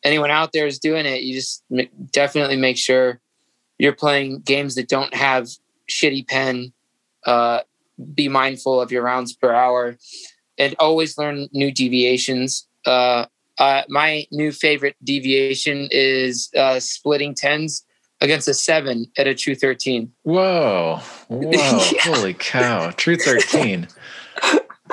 [0.03, 1.63] anyone out there is doing it, you just
[2.11, 3.19] definitely make sure
[3.79, 5.47] you're playing games that don't have
[5.89, 6.73] shitty pen.
[7.25, 7.61] Uh,
[8.13, 9.97] be mindful of your rounds per hour
[10.57, 12.67] and always learn new deviations.
[12.85, 13.25] Uh,
[13.59, 17.85] uh, my new favorite deviation is uh, splitting tens
[18.21, 20.11] against a seven at a true 13.
[20.23, 20.99] Whoa.
[21.27, 21.51] Whoa.
[21.51, 21.79] yeah.
[22.01, 22.91] Holy cow.
[22.91, 23.87] True 13.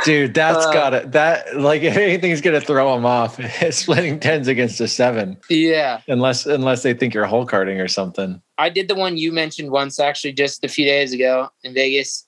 [0.05, 3.39] Dude, that's uh, gotta that like if anything's gonna throw them off,
[3.71, 5.37] splitting tens against a seven.
[5.51, 6.01] Yeah.
[6.09, 8.41] Unless unless they think you're hole carding or something.
[8.57, 12.27] I did the one you mentioned once actually just a few days ago in Vegas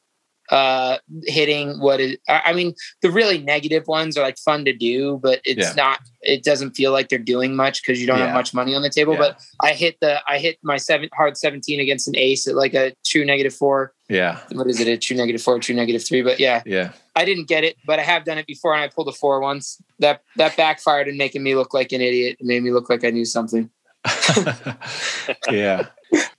[0.54, 5.18] uh hitting what is i mean the really negative ones are like fun to do
[5.22, 5.74] but it's yeah.
[5.74, 8.26] not it doesn't feel like they're doing much because you don't yeah.
[8.26, 9.18] have much money on the table yeah.
[9.18, 12.74] but i hit the i hit my seven hard 17 against an ace at like
[12.74, 13.92] a true negative four.
[14.08, 14.40] Yeah.
[14.52, 16.22] What is it a true negative four true negative three?
[16.22, 16.62] But yeah.
[16.66, 16.92] Yeah.
[17.16, 19.40] I didn't get it but i have done it before and i pulled a four
[19.40, 19.80] once.
[19.98, 22.36] That that backfired and making me look like an idiot.
[22.40, 23.70] It made me look like i knew something.
[25.50, 25.86] Yeah.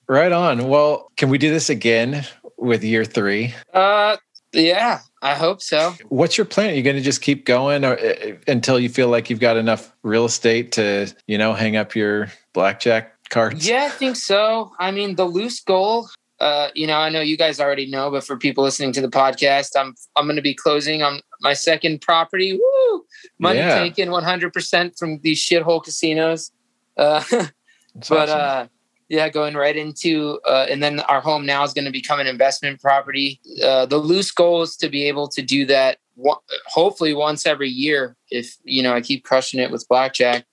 [0.08, 0.68] Right on.
[0.68, 2.26] Well can we do this again
[2.58, 3.54] with year three?
[3.74, 4.18] Uh,
[4.54, 5.94] yeah, I hope so.
[6.10, 6.72] What's your plan?
[6.72, 9.58] Are you going to just keep going or, uh, until you feel like you've got
[9.58, 13.68] enough real estate to, you know, hang up your blackjack cards?
[13.68, 14.72] Yeah, I think so.
[14.80, 16.08] I mean, the loose goal.
[16.40, 19.08] Uh, you know, I know you guys already know, but for people listening to the
[19.08, 22.54] podcast, I'm I'm going to be closing on my second property.
[22.54, 23.06] Woo!
[23.40, 23.80] Money yeah.
[23.80, 26.52] taken 100 percent from these shithole casinos.
[26.98, 28.40] Uh, but awesome.
[28.40, 28.68] uh,
[29.08, 32.28] yeah, going right into, uh, and then our home now is going to become an
[32.28, 33.40] investment property.
[33.64, 36.38] Uh, the loose goal is to be able to do that one,
[36.68, 40.46] hopefully once every year if, you know, I keep crushing it with blackjack.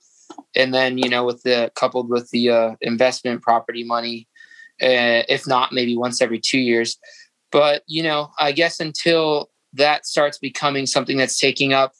[0.54, 4.28] And then, you know, with the coupled with the uh, investment property money,
[4.80, 6.98] uh, if not maybe once every two years.
[7.50, 11.92] But, you know, I guess until that starts becoming something that's taking up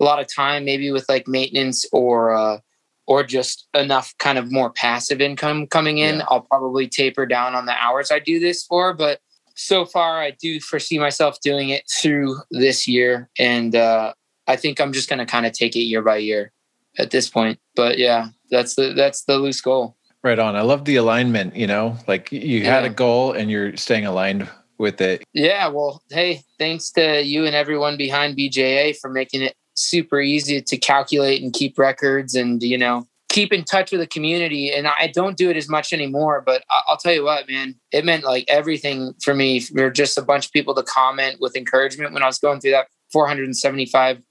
[0.00, 2.58] a lot of time, maybe with like maintenance or, uh,
[3.06, 6.24] or just enough kind of more passive income coming in, yeah.
[6.28, 8.94] I'll probably taper down on the hours I do this for.
[8.94, 9.20] But
[9.54, 13.28] so far, I do foresee myself doing it through this year.
[13.38, 14.14] And uh,
[14.46, 16.52] I think I'm just going to kind of take it year by year
[16.98, 17.58] at this point.
[17.74, 19.96] But yeah, that's the that's the loose goal.
[20.22, 20.56] Right on.
[20.56, 21.54] I love the alignment.
[21.54, 22.74] You know, like you yeah.
[22.74, 24.48] had a goal and you're staying aligned
[24.78, 25.22] with it.
[25.32, 25.68] Yeah.
[25.68, 30.76] Well, hey, thanks to you and everyone behind BJA for making it super easy to
[30.76, 34.72] calculate and keep records and you know keep in touch with the community.
[34.72, 38.04] And i don't do it as much anymore but i'll tell you what man it
[38.04, 39.60] meant like everything for me.
[39.60, 42.12] For just a bunch of people to comment with encouragement.
[42.12, 44.22] When i was going through that 475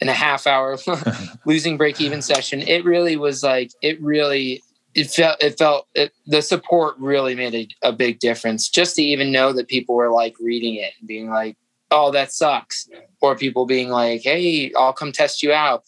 [0.00, 0.78] and a half hour
[1.46, 4.62] losing break even session it really was like it really
[4.94, 8.68] it felt it felt it, the support really made a, a big difference.
[8.68, 11.56] Just to even know that people were like reading it and being like
[11.92, 12.88] oh, that sucks.
[13.20, 15.84] Or people being like, hey, I'll come test you out.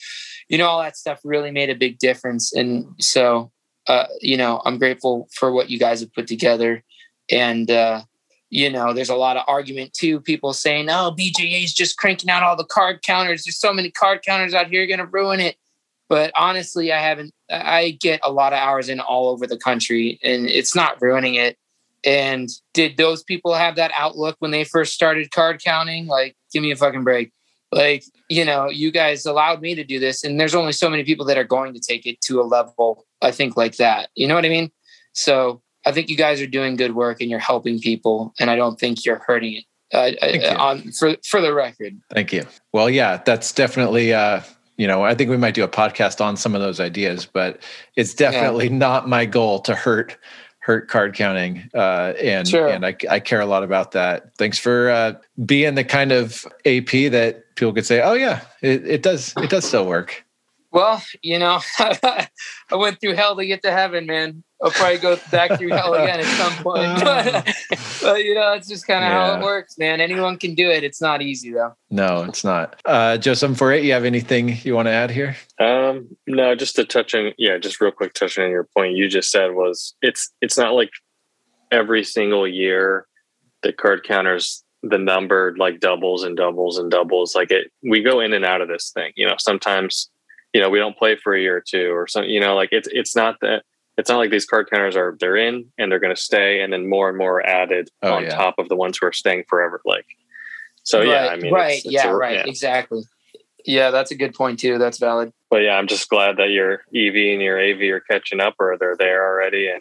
[0.48, 2.52] You know, all that stuff really made a big difference.
[2.52, 3.50] And so,
[3.88, 6.84] uh, you know, I'm grateful for what you guys have put together.
[7.30, 8.02] And, uh,
[8.50, 10.20] you know, there's a lot of argument too.
[10.20, 13.44] People saying, oh, BJA is just cranking out all the card counters.
[13.44, 15.56] There's so many card counters out here, going to ruin it.
[16.08, 20.20] But honestly, I haven't, I get a lot of hours in all over the country
[20.22, 21.56] and it's not ruining it
[22.04, 26.06] and did those people have that outlook when they first started card counting?
[26.06, 27.32] Like, give me a fucking break.
[27.72, 31.02] Like, you know, you guys allowed me to do this, and there's only so many
[31.02, 34.10] people that are going to take it to a level, I think, like that.
[34.14, 34.70] You know what I mean?
[35.12, 38.56] So I think you guys are doing good work and you're helping people, and I
[38.56, 39.64] don't think you're hurting it.
[39.92, 42.00] Uh, uh on for for the record.
[42.12, 42.44] Thank you.
[42.72, 44.40] Well, yeah, that's definitely uh,
[44.76, 47.60] you know, I think we might do a podcast on some of those ideas, but
[47.96, 48.76] it's definitely yeah.
[48.76, 50.16] not my goal to hurt
[50.64, 52.68] hurt card counting uh, and sure.
[52.68, 55.12] and I, I care a lot about that thanks for uh,
[55.44, 59.50] being the kind of ap that people could say oh yeah it, it does it
[59.50, 60.24] does still work
[60.74, 62.28] well you know i
[62.72, 66.20] went through hell to get to heaven man I'll probably go back through hell again
[66.20, 66.84] at some point.
[67.04, 67.56] But,
[68.02, 69.26] but you know, it's just kind of yeah.
[69.26, 70.00] how it works, man.
[70.00, 70.84] Anyone can do it.
[70.84, 71.74] It's not easy though.
[71.90, 72.80] No, it's not.
[72.84, 73.84] Uh, Joe, seven four eight.
[73.84, 75.36] You have anything you want to add here?
[75.60, 79.08] Um, no, just to touch on, yeah, just real quick, touching on your point you
[79.08, 80.90] just said was it's it's not like
[81.70, 83.06] every single year
[83.62, 87.34] the card counters the number like doubles and doubles and doubles.
[87.34, 89.12] Like it, we go in and out of this thing.
[89.16, 90.10] You know, sometimes
[90.54, 92.30] you know we don't play for a year or two or something.
[92.30, 93.64] You know, like it's it's not that
[93.98, 96.72] it's not like these card counters are they're in and they're going to stay and
[96.72, 98.30] then more and more added oh, on yeah.
[98.30, 100.06] top of the ones who are staying forever like
[100.82, 102.44] so right, yeah i mean right it's, it's yeah a, right yeah.
[102.46, 103.02] exactly
[103.64, 104.78] Yeah, that's a good point too.
[104.78, 105.32] That's valid.
[105.50, 108.76] But yeah, I'm just glad that your EV and your AV are catching up, or
[108.78, 109.80] they're there already, and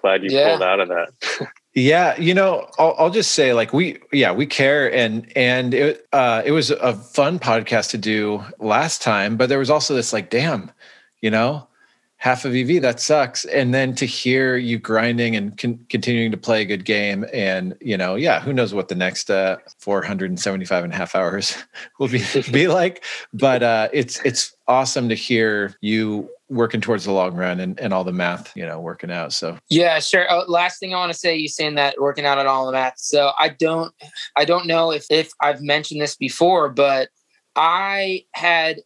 [0.00, 0.50] glad you yeah.
[0.50, 1.48] pulled out of that.
[1.78, 6.08] Yeah, you know, I'll, I'll, just say like we, yeah, we care, and and it
[6.12, 10.12] uh, it was a fun podcast to do last time, but there was also this
[10.12, 10.72] like, damn,
[11.20, 11.68] you know,
[12.16, 16.36] half of EV that sucks, and then to hear you grinding and con- continuing to
[16.36, 20.82] play a good game, and you know, yeah, who knows what the next uh, 475
[20.82, 21.56] and a half hours
[22.00, 27.12] will be be like, but uh, it's it's awesome to hear you working towards the
[27.12, 29.32] long run and, and all the math, you know, working out.
[29.32, 30.26] So yeah, sure.
[30.30, 32.72] Oh, last thing I want to say, you saying that working out on all the
[32.72, 32.94] math.
[32.96, 33.92] So I don't,
[34.36, 37.10] I don't know if if I've mentioned this before, but
[37.54, 38.80] I had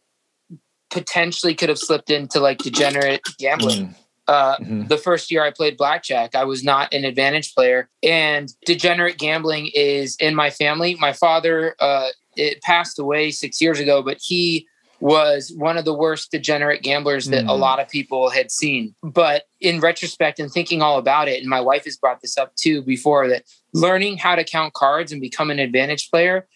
[0.89, 3.87] potentially could have slipped into like degenerate gambling.
[3.87, 3.95] Mm.
[4.27, 4.87] Uh, mm-hmm.
[4.87, 9.69] The first year I played blackjack, I was not an advantage player, and degenerate gambling
[9.73, 10.95] is in my family.
[10.95, 14.67] My father, uh, it passed away six years ago, but he
[15.03, 17.49] was one of the worst degenerate gamblers that mm.
[17.49, 18.95] a lot of people had seen.
[19.03, 22.55] But in retrospect and thinking all about it, and my wife has brought this up
[22.55, 23.43] too before, that
[23.73, 26.47] learning how to count cards and become an advantage player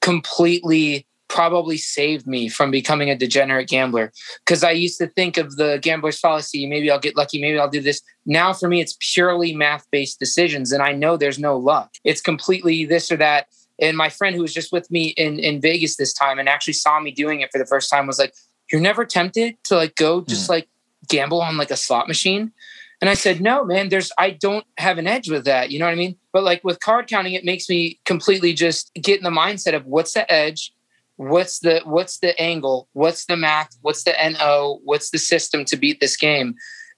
[0.00, 4.12] completely probably saved me from becoming a degenerate gambler
[4.46, 6.66] because I used to think of the gambler's fallacy.
[6.66, 7.38] Maybe I'll get lucky.
[7.38, 8.00] Maybe I'll do this.
[8.24, 11.90] Now, for me, it's purely math based decisions, and I know there's no luck.
[12.02, 13.48] It's completely this or that.
[13.80, 16.72] And my friend who was just with me in, in Vegas this time and actually
[16.74, 18.34] saw me doing it for the first time was like,
[18.70, 20.50] You're never tempted to like go just mm.
[20.50, 20.68] like
[21.08, 22.52] gamble on like a slot machine?
[23.00, 25.70] And I said, No, man, there's I don't have an edge with that.
[25.70, 26.16] You know what I mean?
[26.32, 29.86] But like with card counting, it makes me completely just get in the mindset of
[29.86, 30.72] what's the edge?
[31.16, 32.88] What's the what's the angle?
[32.92, 33.76] What's the math?
[33.82, 34.80] What's the NO?
[34.84, 36.54] What's the system to beat this game?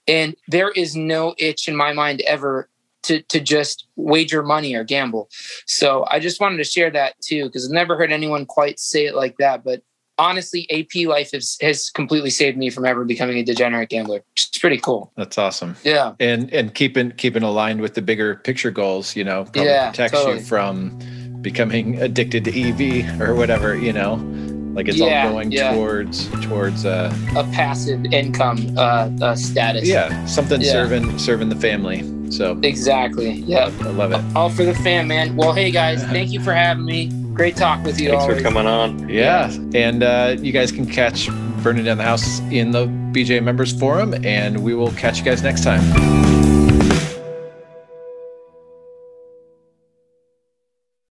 [0.07, 2.69] And there is no itch in my mind ever
[3.03, 5.29] to to just wager money or gamble.
[5.65, 9.05] So I just wanted to share that too because I've never heard anyone quite say
[9.05, 9.63] it like that.
[9.63, 9.81] But
[10.17, 14.23] honestly, AP life has has completely saved me from ever becoming a degenerate gambler.
[14.33, 15.11] It's pretty cool.
[15.17, 15.75] That's awesome.
[15.83, 19.15] Yeah, and and keeping keeping aligned with the bigger picture goals.
[19.15, 20.39] You know, probably yeah, protects totally.
[20.39, 20.99] you from
[21.41, 23.75] becoming addicted to EV or whatever.
[23.75, 25.73] You know like it's yeah, all going yeah.
[25.73, 29.87] towards towards uh, a passive income uh, uh, status.
[29.87, 30.71] Yeah, something yeah.
[30.71, 32.03] serving serving the family.
[32.31, 34.21] So exactly, yeah, I love it.
[34.35, 35.35] All for the fam, man.
[35.35, 37.09] Well, hey guys, thank you for having me.
[37.33, 38.09] Great talk with you.
[38.09, 38.37] Thanks always.
[38.37, 39.07] for coming on.
[39.09, 44.73] Yeah, and uh, you guys can catch ByrnenDownTheHouse in the BJ Members Forum, and we
[44.73, 46.40] will catch you guys next time.